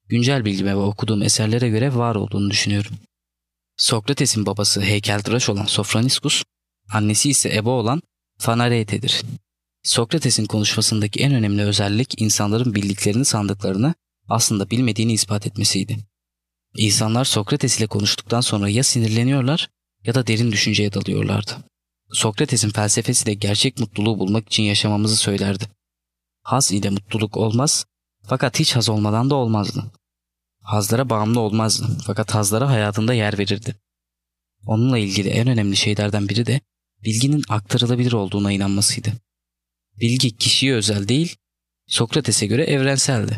Güncel 0.10 0.45
bilgime 0.45 0.72
ve 0.72 0.80
okuduğum 0.80 1.24
eserlere 1.24 1.70
göre 1.70 1.95
var 1.95 2.16
olduğunu 2.16 2.49
düşünüyorum. 2.49 2.91
Sokrates'in 3.78 4.45
babası 4.45 4.82
heykeltıraş 4.82 5.49
olan 5.49 5.66
Sofroniskus, 5.66 6.43
annesi 6.93 7.30
ise 7.30 7.56
ebe 7.56 7.70
olan 7.70 8.01
Fanarete'dir. 8.39 9.22
Sokrates'in 9.84 10.45
konuşmasındaki 10.45 11.20
en 11.20 11.34
önemli 11.34 11.62
özellik 11.62 12.22
insanların 12.22 12.76
bildiklerini 12.76 13.26
sandıklarını 13.26 13.95
aslında 14.30 14.70
bilmediğini 14.70 15.14
ispat 15.14 15.47
etmesiydi. 15.47 15.97
İnsanlar 16.78 17.26
Sokrates 17.26 17.78
ile 17.78 17.88
konuştuktan 17.88 18.41
sonra 18.41 18.70
ya 18.70 18.84
sinirleniyorlar 18.84 19.70
ya 20.06 20.16
da 20.16 20.28
derin 20.28 20.51
düşünceye 20.51 20.93
dalıyorlardı. 20.93 21.51
Sokrates'in 22.12 22.70
felsefesi 22.70 23.26
de 23.26 23.34
gerçek 23.34 23.80
mutluluğu 23.80 24.20
bulmak 24.20 24.47
için 24.47 24.64
yaşamamızı 24.64 25.18
söylerdi. 25.18 25.64
Haz 26.43 26.72
ile 26.72 26.89
mutluluk 26.89 27.38
olmaz 27.38 27.86
fakat 28.28 28.59
hiç 28.59 28.76
haz 28.76 28.89
olmadan 28.89 29.30
da 29.30 29.36
olmazdı. 29.36 29.91
Hazlara 30.61 31.09
bağımlı 31.09 31.39
olmazdı 31.39 31.97
fakat 32.05 32.36
hazlara 32.36 32.69
hayatında 32.69 33.13
yer 33.13 33.38
verirdi. 33.38 33.76
Onunla 34.65 34.97
ilgili 34.97 35.30
en 35.30 35.47
önemli 35.47 35.76
şeylerden 35.76 36.30
biri 36.30 36.45
de 36.45 36.61
bilginin 37.03 37.43
aktarılabilir 37.49 38.11
olduğuna 38.11 38.51
inanmasıydı. 38.51 39.13
Bilgi 39.99 40.38
kişiye 40.38 40.74
özel 40.74 41.07
değil, 41.07 41.36
Sokrates'e 41.88 42.45
göre 42.45 42.63
evrenseldi. 42.63 43.38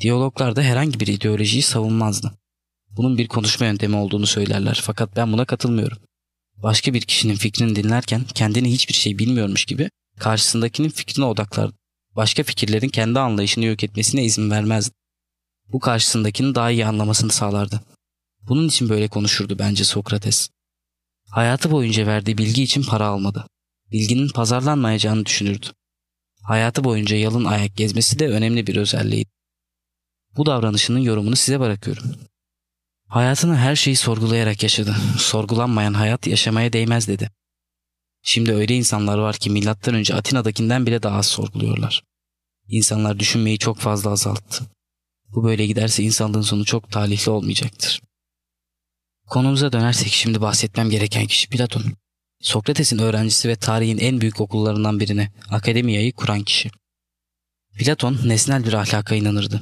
Diyaloglarda 0.00 0.62
herhangi 0.62 1.00
bir 1.00 1.06
ideolojiyi 1.06 1.62
savunmazdı. 1.62 2.38
Bunun 2.90 3.18
bir 3.18 3.28
konuşma 3.28 3.66
yöntemi 3.66 3.96
olduğunu 3.96 4.26
söylerler 4.26 4.80
fakat 4.84 5.16
ben 5.16 5.32
buna 5.32 5.44
katılmıyorum. 5.44 5.98
Başka 6.56 6.94
bir 6.94 7.00
kişinin 7.00 7.36
fikrini 7.36 7.76
dinlerken 7.76 8.24
kendini 8.34 8.72
hiçbir 8.72 8.94
şey 8.94 9.18
bilmiyormuş 9.18 9.64
gibi 9.64 9.90
karşısındakinin 10.18 10.88
fikrine 10.88 11.24
odaklardı. 11.24 11.79
Başka 12.16 12.42
fikirlerin 12.42 12.88
kendi 12.88 13.18
anlayışını 13.18 13.64
yok 13.64 13.84
etmesine 13.84 14.24
izin 14.24 14.50
vermezdi. 14.50 14.94
Bu 15.68 15.80
karşısındakinin 15.80 16.54
daha 16.54 16.70
iyi 16.70 16.86
anlamasını 16.86 17.32
sağlardı. 17.32 17.80
Bunun 18.42 18.68
için 18.68 18.88
böyle 18.88 19.08
konuşurdu 19.08 19.58
bence 19.58 19.84
Sokrates. 19.84 20.48
Hayatı 21.30 21.70
boyunca 21.70 22.06
verdiği 22.06 22.38
bilgi 22.38 22.62
için 22.62 22.82
para 22.82 23.06
almadı. 23.06 23.46
Bilginin 23.92 24.28
pazarlanmayacağını 24.28 25.26
düşünürdü. 25.26 25.66
Hayatı 26.42 26.84
boyunca 26.84 27.16
yalın 27.16 27.44
ayak 27.44 27.76
gezmesi 27.76 28.18
de 28.18 28.28
önemli 28.28 28.66
bir 28.66 28.76
özelliğiydi. 28.76 29.30
Bu 30.36 30.46
davranışının 30.46 30.98
yorumunu 30.98 31.36
size 31.36 31.60
bırakıyorum. 31.60 32.04
Hayatını 33.08 33.56
her 33.56 33.76
şeyi 33.76 33.96
sorgulayarak 33.96 34.62
yaşadı. 34.62 34.96
Sorgulanmayan 35.18 35.94
hayat 35.94 36.26
yaşamaya 36.26 36.72
değmez 36.72 37.08
dedi. 37.08 37.30
Şimdi 38.22 38.52
öyle 38.52 38.76
insanlar 38.76 39.18
var 39.18 39.36
ki 39.36 39.50
milattan 39.50 39.94
önce 39.94 40.14
Atina'dakinden 40.14 40.86
bile 40.86 41.02
daha 41.02 41.18
az 41.18 41.26
sorguluyorlar. 41.26 42.02
İnsanlar 42.68 43.18
düşünmeyi 43.18 43.58
çok 43.58 43.78
fazla 43.78 44.10
azalttı. 44.10 44.64
Bu 45.28 45.44
böyle 45.44 45.66
giderse 45.66 46.02
insanlığın 46.02 46.42
sonu 46.42 46.64
çok 46.64 46.90
talihli 46.90 47.30
olmayacaktır. 47.30 48.00
Konumuza 49.26 49.72
dönersek 49.72 50.12
şimdi 50.12 50.40
bahsetmem 50.40 50.90
gereken 50.90 51.26
kişi 51.26 51.48
Platon. 51.48 51.84
Sokrates'in 52.40 52.98
öğrencisi 52.98 53.48
ve 53.48 53.56
tarihin 53.56 53.98
en 53.98 54.20
büyük 54.20 54.40
okullarından 54.40 55.00
birini, 55.00 55.28
akademiyayı 55.50 56.12
kuran 56.12 56.42
kişi. 56.42 56.70
Platon 57.78 58.18
nesnel 58.24 58.66
bir 58.66 58.72
ahlaka 58.72 59.14
inanırdı. 59.14 59.60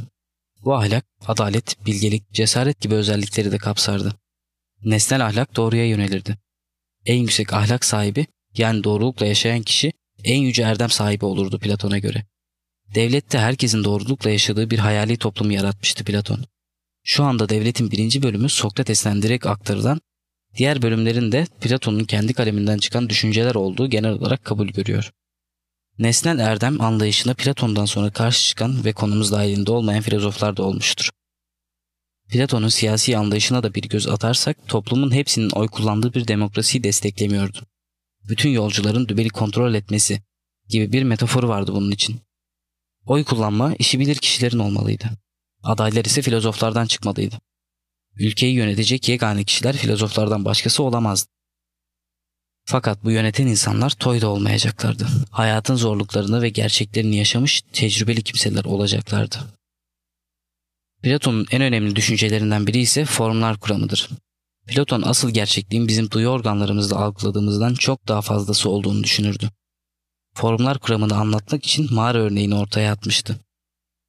Bu 0.64 0.74
ahlak, 0.74 1.04
adalet, 1.26 1.86
bilgelik, 1.86 2.32
cesaret 2.32 2.80
gibi 2.80 2.94
özellikleri 2.94 3.52
de 3.52 3.58
kapsardı. 3.58 4.14
Nesnel 4.84 5.26
ahlak 5.26 5.56
doğruya 5.56 5.86
yönelirdi. 5.86 6.38
En 7.06 7.16
yüksek 7.16 7.52
ahlak 7.52 7.84
sahibi, 7.84 8.26
yani 8.56 8.84
doğrulukla 8.84 9.26
yaşayan 9.26 9.62
kişi 9.62 9.92
en 10.24 10.40
yüce 10.40 10.62
erdem 10.62 10.90
sahibi 10.90 11.24
olurdu 11.24 11.58
Platon'a 11.58 11.98
göre. 11.98 12.24
Devlette 12.94 13.38
herkesin 13.38 13.84
doğrulukla 13.84 14.30
yaşadığı 14.30 14.70
bir 14.70 14.78
hayali 14.78 15.16
toplum 15.16 15.50
yaratmıştı 15.50 16.04
Platon. 16.04 16.44
Şu 17.04 17.24
anda 17.24 17.48
devletin 17.48 17.90
birinci 17.90 18.22
bölümü 18.22 18.48
Sokrates'ten 18.48 19.22
direkt 19.22 19.46
aktarılan, 19.46 20.00
diğer 20.56 20.82
bölümlerin 20.82 21.32
de 21.32 21.46
Platon'un 21.60 22.04
kendi 22.04 22.34
kaleminden 22.34 22.78
çıkan 22.78 23.08
düşünceler 23.08 23.54
olduğu 23.54 23.90
genel 23.90 24.10
olarak 24.10 24.44
kabul 24.44 24.68
görüyor. 24.68 25.10
Nesnel 25.98 26.38
erdem 26.38 26.80
anlayışına 26.80 27.34
Platon'dan 27.34 27.84
sonra 27.84 28.10
karşı 28.10 28.48
çıkan 28.48 28.84
ve 28.84 28.92
konumuz 28.92 29.32
dahilinde 29.32 29.72
olmayan 29.72 30.02
filozoflar 30.02 30.56
da 30.56 30.62
olmuştur. 30.62 31.10
Platon'un 32.28 32.68
siyasi 32.68 33.16
anlayışına 33.16 33.62
da 33.62 33.74
bir 33.74 33.82
göz 33.82 34.06
atarsak 34.06 34.68
toplumun 34.68 35.10
hepsinin 35.10 35.50
oy 35.50 35.68
kullandığı 35.68 36.14
bir 36.14 36.28
demokrasiyi 36.28 36.84
desteklemiyordu. 36.84 37.66
Bütün 38.28 38.50
yolcuların 38.50 39.08
dübeli 39.08 39.28
kontrol 39.28 39.74
etmesi 39.74 40.22
gibi 40.68 40.92
bir 40.92 41.02
metaforu 41.02 41.48
vardı 41.48 41.72
bunun 41.74 41.90
için. 41.90 42.20
Oy 43.06 43.24
kullanma 43.24 43.74
işi 43.74 44.00
bilir 44.00 44.16
kişilerin 44.16 44.58
olmalıydı. 44.58 45.10
Adaylar 45.62 46.04
ise 46.04 46.22
filozoflardan 46.22 46.86
çıkmalıydı. 46.86 47.40
Ülkeyi 48.16 48.54
yönetecek 48.54 49.08
yegane 49.08 49.44
kişiler 49.44 49.76
filozoflardan 49.76 50.44
başkası 50.44 50.82
olamazdı. 50.82 51.30
Fakat 52.64 53.04
bu 53.04 53.10
yöneten 53.10 53.46
insanlar 53.46 53.90
toyda 53.90 54.28
olmayacaklardı. 54.28 55.06
Hayatın 55.30 55.74
zorluklarını 55.74 56.42
ve 56.42 56.48
gerçeklerini 56.48 57.16
yaşamış 57.16 57.62
tecrübeli 57.72 58.22
kimseler 58.22 58.64
olacaklardı. 58.64 59.36
Platon'un 61.02 61.46
en 61.50 61.62
önemli 61.62 61.96
düşüncelerinden 61.96 62.66
biri 62.66 62.78
ise 62.78 63.04
formlar 63.04 63.60
kuramıdır. 63.60 64.10
Platon 64.68 65.02
asıl 65.02 65.30
gerçekliğin 65.30 65.88
bizim 65.88 66.10
duyu 66.10 66.28
organlarımızda 66.28 66.96
algıladığımızdan 66.96 67.74
çok 67.74 68.08
daha 68.08 68.22
fazlası 68.22 68.70
olduğunu 68.70 69.04
düşünürdü. 69.04 69.50
Formlar 70.34 70.78
kuramını 70.78 71.16
anlatmak 71.16 71.66
için 71.66 71.94
mağara 71.94 72.18
örneğini 72.18 72.54
ortaya 72.54 72.92
atmıştı. 72.92 73.40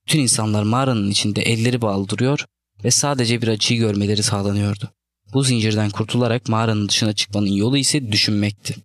Bütün 0.07 0.19
insanlar 0.19 0.63
mağaranın 0.63 1.11
içinde 1.11 1.41
elleri 1.41 1.81
bağlı 1.81 2.09
duruyor 2.09 2.45
ve 2.83 2.91
sadece 2.91 3.41
bir 3.41 3.47
açıyı 3.47 3.79
görmeleri 3.79 4.23
sağlanıyordu. 4.23 4.89
Bu 5.33 5.43
zincirden 5.43 5.89
kurtularak 5.89 6.49
mağaranın 6.49 6.89
dışına 6.89 7.13
çıkmanın 7.13 7.47
yolu 7.47 7.77
ise 7.77 8.11
düşünmekti. 8.11 8.75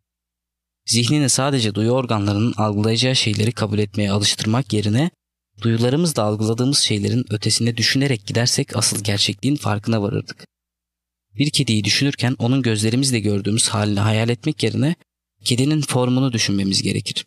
zihnini 0.87 1.29
sadece 1.29 1.75
duyu 1.75 1.91
organlarının 1.91 2.55
algılayacağı 2.57 3.17
şeyleri 3.17 3.53
kabul 3.53 3.79
etmeye 3.79 4.11
alıştırmak 4.11 4.73
yerine 4.73 5.11
duyularımızla 5.63 6.23
algıladığımız 6.23 6.79
şeylerin 6.79 7.25
ötesine 7.31 7.77
düşünerek 7.77 8.27
gidersek 8.27 8.77
asıl 8.77 9.05
gerçekliğin 9.05 9.57
farkına 9.57 10.03
varırdık. 10.03 10.54
Bir 11.39 11.51
kediyi 11.51 11.85
düşünürken 11.85 12.37
onun 12.39 12.63
gözlerimizle 12.63 13.21
gördüğümüz 13.21 13.69
halini 13.69 14.01
hayal 14.01 14.29
etmek 14.29 14.63
yerine 14.63 14.95
kedinin 15.45 15.81
formunu 15.81 16.33
düşünmemiz 16.33 16.83
gerekir. 16.83 17.27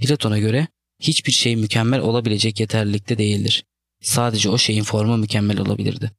Platon'a 0.00 0.38
göre 0.38 0.68
hiçbir 1.00 1.32
şey 1.32 1.56
mükemmel 1.56 2.00
olabilecek 2.00 2.60
yeterlilikte 2.60 3.18
değildir. 3.18 3.64
Sadece 4.02 4.48
o 4.48 4.58
şeyin 4.58 4.82
formu 4.82 5.16
mükemmel 5.16 5.60
olabilirdi. 5.60 6.10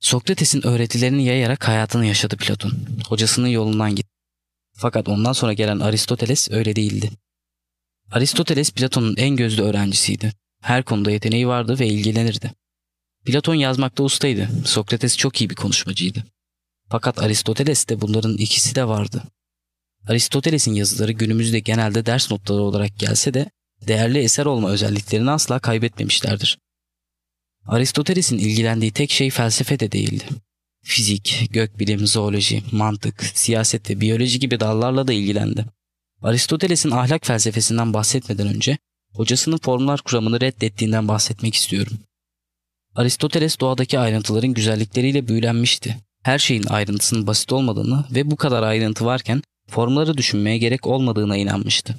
Sokrates'in 0.00 0.66
öğretilerini 0.66 1.24
yayarak 1.24 1.68
hayatını 1.68 2.06
yaşadı 2.06 2.36
Platon. 2.36 2.72
Hocasının 3.08 3.48
yolundan 3.48 3.96
gitti. 3.96 4.08
Fakat 4.72 5.08
ondan 5.08 5.32
sonra 5.32 5.52
gelen 5.52 5.80
Aristoteles 5.80 6.50
öyle 6.50 6.76
değildi. 6.76 7.10
Aristoteles 8.10 8.70
Platon'un 8.70 9.16
en 9.16 9.36
gözlü 9.36 9.62
öğrencisiydi. 9.62 10.32
Her 10.60 10.82
konuda 10.82 11.10
yeteneği 11.10 11.48
vardı 11.48 11.78
ve 11.78 11.86
ilgilenirdi. 11.86 12.52
Platon 13.24 13.54
yazmakta 13.54 14.02
ustaydı. 14.02 14.48
Sokrates 14.64 15.16
çok 15.16 15.40
iyi 15.40 15.50
bir 15.50 15.54
konuşmacıydı. 15.54 16.24
Fakat 16.88 17.22
Aristoteles 17.22 17.88
de 17.88 18.00
bunların 18.00 18.36
ikisi 18.36 18.74
de 18.74 18.88
vardı. 18.88 19.22
Aristoteles'in 20.08 20.74
yazıları 20.74 21.12
günümüzde 21.12 21.60
genelde 21.60 22.06
ders 22.06 22.30
notları 22.30 22.62
olarak 22.62 22.98
gelse 22.98 23.34
de 23.34 23.50
değerli 23.88 24.18
eser 24.18 24.46
olma 24.46 24.70
özelliklerini 24.70 25.30
asla 25.30 25.58
kaybetmemişlerdir. 25.58 26.58
Aristoteles'in 27.66 28.38
ilgilendiği 28.38 28.92
tek 28.92 29.10
şey 29.10 29.30
felsefe 29.30 29.80
de 29.80 29.92
değildi. 29.92 30.24
Fizik, 30.84 31.46
gökbilim, 31.50 32.06
zooloji, 32.06 32.62
mantık, 32.72 33.22
siyaset 33.34 33.90
ve 33.90 34.00
biyoloji 34.00 34.40
gibi 34.40 34.60
dallarla 34.60 35.08
da 35.08 35.12
ilgilendi. 35.12 35.66
Aristoteles'in 36.22 36.90
ahlak 36.90 37.26
felsefesinden 37.26 37.94
bahsetmeden 37.94 38.46
önce 38.46 38.78
hocasının 39.12 39.58
formlar 39.58 40.00
kuramını 40.00 40.40
reddettiğinden 40.40 41.08
bahsetmek 41.08 41.54
istiyorum. 41.54 41.98
Aristoteles 42.94 43.60
doğadaki 43.60 43.98
ayrıntıların 43.98 44.54
güzellikleriyle 44.54 45.28
büyülenmişti. 45.28 45.96
Her 46.22 46.38
şeyin 46.38 46.66
ayrıntısının 46.66 47.26
basit 47.26 47.52
olmadığını 47.52 48.04
ve 48.10 48.30
bu 48.30 48.36
kadar 48.36 48.62
ayrıntı 48.62 49.04
varken 49.04 49.42
formları 49.68 50.16
düşünmeye 50.16 50.58
gerek 50.58 50.86
olmadığına 50.86 51.36
inanmıştı. 51.36 51.96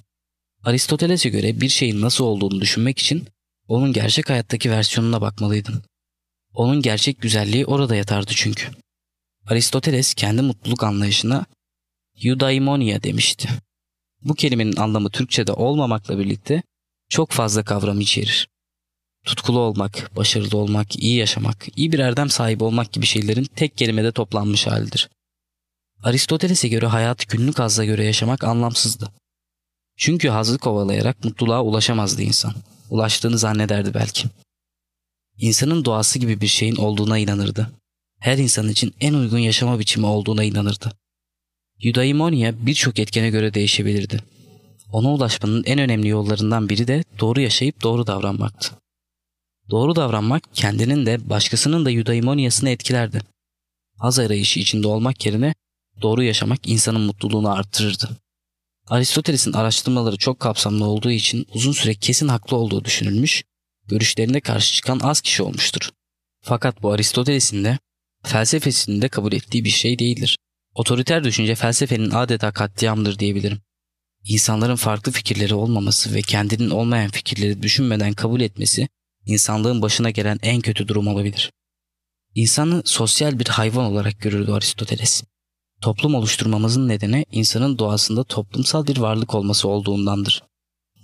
Aristoteles'e 0.63 1.29
göre 1.29 1.61
bir 1.61 1.69
şeyin 1.69 2.01
nasıl 2.01 2.23
olduğunu 2.23 2.61
düşünmek 2.61 2.99
için 2.99 3.27
onun 3.67 3.93
gerçek 3.93 4.29
hayattaki 4.29 4.71
versiyonuna 4.71 5.21
bakmalıydın. 5.21 5.83
Onun 6.53 6.81
gerçek 6.81 7.21
güzelliği 7.21 7.65
orada 7.65 7.95
yatardı 7.95 8.31
çünkü. 8.35 8.67
Aristoteles 9.45 10.13
kendi 10.13 10.41
mutluluk 10.41 10.83
anlayışına 10.83 11.45
eudaimonia 12.23 13.03
demişti. 13.03 13.49
Bu 14.21 14.33
kelimenin 14.33 14.75
anlamı 14.75 15.09
Türkçe'de 15.09 15.53
olmamakla 15.53 16.19
birlikte 16.19 16.63
çok 17.09 17.31
fazla 17.31 17.63
kavram 17.63 18.01
içerir. 18.01 18.52
Tutkulu 19.25 19.59
olmak, 19.59 20.11
başarılı 20.15 20.57
olmak, 20.57 20.95
iyi 20.95 21.15
yaşamak, 21.15 21.67
iyi 21.75 21.91
bir 21.91 21.99
erdem 21.99 22.29
sahibi 22.29 22.63
olmak 22.63 22.91
gibi 22.91 23.05
şeylerin 23.05 23.43
tek 23.55 23.77
kelimede 23.77 24.11
toplanmış 24.11 24.67
halidir. 24.67 25.09
Aristoteles'e 26.03 26.67
göre 26.67 26.85
hayatı 26.85 27.37
günlük 27.37 27.59
hazza 27.59 27.85
göre 27.85 28.05
yaşamak 28.05 28.43
anlamsızdı. 28.43 29.11
Çünkü 29.97 30.29
hazı 30.29 30.57
kovalayarak 30.57 31.23
mutluluğa 31.23 31.63
ulaşamazdı 31.63 32.21
insan. 32.21 32.53
Ulaştığını 32.89 33.37
zannederdi 33.37 33.93
belki. 33.93 34.27
İnsanın 35.37 35.85
doğası 35.85 36.19
gibi 36.19 36.41
bir 36.41 36.47
şeyin 36.47 36.75
olduğuna 36.75 37.17
inanırdı. 37.17 37.71
Her 38.19 38.37
insan 38.37 38.69
için 38.69 38.93
en 38.99 39.13
uygun 39.13 39.37
yaşama 39.39 39.79
biçimi 39.79 40.05
olduğuna 40.05 40.43
inanırdı. 40.43 40.91
Eudaimonia 41.83 42.53
birçok 42.59 42.99
etkene 42.99 43.29
göre 43.29 43.53
değişebilirdi. 43.53 44.23
Ona 44.91 45.13
ulaşmanın 45.13 45.63
en 45.63 45.79
önemli 45.79 46.07
yollarından 46.07 46.69
biri 46.69 46.87
de 46.87 47.03
doğru 47.19 47.41
yaşayıp 47.41 47.83
doğru 47.83 48.07
davranmaktı. 48.07 48.82
Doğru 49.69 49.95
davranmak 49.95 50.43
kendinin 50.53 51.05
de 51.05 51.29
başkasının 51.29 51.85
da 51.85 51.91
eudaimoniasını 51.91 52.69
etkilerdi. 52.69 53.21
Haz 53.97 54.19
arayışı 54.19 54.59
içinde 54.59 54.87
olmak 54.87 55.25
yerine 55.25 55.55
doğru 56.01 56.23
yaşamak 56.23 56.67
insanın 56.67 57.01
mutluluğunu 57.01 57.51
arttırırdı. 57.51 58.17
Aristoteles'in 58.87 59.53
araştırmaları 59.53 60.17
çok 60.17 60.39
kapsamlı 60.39 60.85
olduğu 60.85 61.11
için 61.11 61.47
uzun 61.53 61.71
süre 61.71 61.95
kesin 61.95 62.27
haklı 62.27 62.57
olduğu 62.57 62.85
düşünülmüş, 62.85 63.43
görüşlerine 63.87 64.41
karşı 64.41 64.73
çıkan 64.73 64.99
az 64.99 65.21
kişi 65.21 65.43
olmuştur. 65.43 65.89
Fakat 66.41 66.83
bu 66.83 66.91
Aristoteles'in 66.91 67.63
de 67.63 67.79
felsefesinin 68.23 69.01
de 69.01 69.09
kabul 69.09 69.33
ettiği 69.33 69.65
bir 69.65 69.69
şey 69.69 69.99
değildir. 69.99 70.37
Otoriter 70.75 71.23
düşünce 71.23 71.55
felsefenin 71.55 72.11
adeta 72.11 72.51
katliamdır 72.51 73.19
diyebilirim. 73.19 73.61
İnsanların 74.23 74.75
farklı 74.75 75.11
fikirleri 75.11 75.55
olmaması 75.55 76.13
ve 76.13 76.21
kendinin 76.21 76.69
olmayan 76.69 77.11
fikirleri 77.11 77.63
düşünmeden 77.63 78.13
kabul 78.13 78.41
etmesi 78.41 78.87
insanlığın 79.25 79.81
başına 79.81 80.09
gelen 80.09 80.39
en 80.41 80.61
kötü 80.61 80.87
durum 80.87 81.07
olabilir. 81.07 81.51
İnsanı 82.35 82.81
sosyal 82.85 83.39
bir 83.39 83.47
hayvan 83.47 83.85
olarak 83.85 84.21
görürdü 84.21 84.51
Aristoteles. 84.51 85.23
Toplum 85.81 86.15
oluşturmamızın 86.15 86.87
nedeni 86.87 87.25
insanın 87.31 87.77
doğasında 87.77 88.23
toplumsal 88.23 88.87
bir 88.87 88.97
varlık 88.97 89.35
olması 89.35 89.67
olduğundandır. 89.67 90.43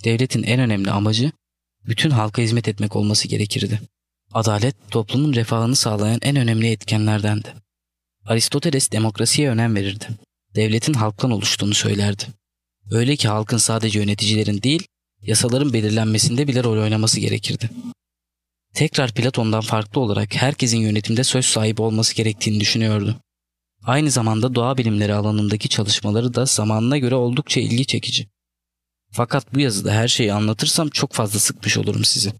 Devletin 0.04 0.44
en 0.44 0.60
önemli 0.60 0.92
amacı 0.92 1.32
bütün 1.86 2.10
halka 2.10 2.42
hizmet 2.42 2.68
etmek 2.68 2.96
olması 2.96 3.28
gerekirdi. 3.28 3.82
Adalet 4.34 4.76
toplumun 4.92 5.34
refahını 5.34 5.76
sağlayan 5.76 6.20
en 6.22 6.36
önemli 6.36 6.72
etkenlerdendi. 6.72 7.54
Aristoteles 8.26 8.92
demokrasiye 8.92 9.50
önem 9.50 9.76
verirdi. 9.76 10.08
Devletin 10.56 10.94
halktan 10.94 11.32
oluştuğunu 11.32 11.74
söylerdi. 11.74 12.24
Öyle 12.92 13.16
ki 13.16 13.28
halkın 13.28 13.58
sadece 13.58 14.00
yöneticilerin 14.00 14.62
değil, 14.62 14.88
yasaların 15.22 15.74
belirlenmesinde 15.74 16.48
bile 16.48 16.64
rol 16.64 16.82
oynaması 16.84 17.20
gerekirdi. 17.20 17.70
Tekrar 18.74 19.14
Platon'dan 19.14 19.62
farklı 19.62 20.02
olarak 20.02 20.36
herkesin 20.36 20.78
yönetimde 20.78 21.24
söz 21.24 21.46
sahibi 21.46 21.82
olması 21.82 22.16
gerektiğini 22.16 22.60
düşünüyordu. 22.60 23.20
Aynı 23.84 24.12
zamanda 24.12 24.56
doğa 24.56 24.78
bilimleri 24.78 25.14
alanındaki 25.14 25.70
çalışmaları 25.70 26.34
da 26.34 26.46
zamanına 26.46 26.98
göre 26.98 27.16
oldukça 27.16 27.62
ilgi 27.62 27.86
çekici. 27.86 28.30
Fakat 29.12 29.54
bu 29.54 29.60
yazıda 29.60 29.92
her 29.92 30.08
şeyi 30.08 30.34
anlatırsam 30.34 30.90
çok 30.90 31.14
fazla 31.14 31.40
sıkmış 31.40 31.78
olurum 31.78 32.06
sizi. 32.06 32.34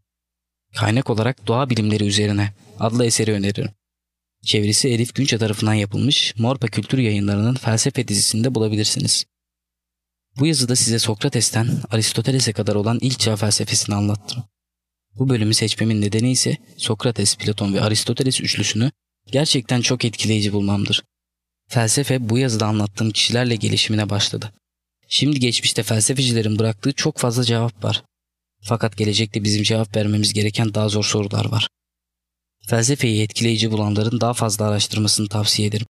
Kaynak 0.76 1.10
olarak 1.10 1.48
Doğa 1.48 1.70
Bilimleri 1.70 2.06
Üzerine 2.06 2.54
adlı 2.80 3.06
eseri 3.06 3.34
öneririm. 3.34 3.70
Çevirisi 4.46 4.90
Elif 4.90 5.16
Günçe 5.16 5.38
tarafından 5.38 5.74
yapılmış 5.74 6.36
Morpa 6.38 6.68
Kültür 6.68 6.98
Yayınları'nın 6.98 7.56
felsefe 7.56 8.08
dizisinde 8.08 8.56
bulabilirsiniz. 8.56 9.26
Bu 10.40 10.48
yazıda 10.48 10.76
size 10.76 11.00
Sokrates'ten 11.00 11.82
Aristoteles'e 11.90 12.54
kadar 12.54 12.76
olan 12.76 13.00
ilk 13.02 13.20
çağ 13.20 13.36
felsefesini 13.36 13.96
anlattım. 13.96 14.44
Bu 15.16 15.30
bölümü 15.30 15.54
seçmemin 15.54 16.02
nedeni 16.02 16.32
ise 16.32 16.58
Sokrates, 16.78 17.36
Platon 17.38 17.74
ve 17.74 17.82
Aristoteles 17.82 18.42
üçlüsünü 18.42 18.92
gerçekten 19.32 19.82
çok 19.82 20.06
etkileyici 20.06 20.54
bulmamdır. 20.54 21.04
Felsefe 21.68 22.30
bu 22.30 22.38
yazıda 22.38 22.66
anlattığım 22.66 23.12
kişilerle 23.12 23.56
gelişimine 23.56 24.10
başladı. 24.10 24.54
Şimdi 25.08 25.40
geçmişte 25.40 25.84
felsefecilerin 25.84 26.60
bıraktığı 26.60 26.94
çok 26.94 27.18
fazla 27.18 27.44
cevap 27.44 27.84
var. 27.84 28.04
Fakat 28.62 28.98
gelecekte 28.98 29.44
bizim 29.44 29.64
cevap 29.64 29.96
vermemiz 29.96 30.34
gereken 30.34 30.74
daha 30.74 30.90
zor 30.90 31.04
sorular 31.04 31.46
var. 31.46 31.68
Felsefeyi 32.68 33.22
etkileyici 33.24 33.72
bulanların 33.72 34.22
daha 34.22 34.34
fazla 34.34 34.66
araştırmasını 34.66 35.28
tavsiye 35.28 35.68
ederim. 35.68 35.88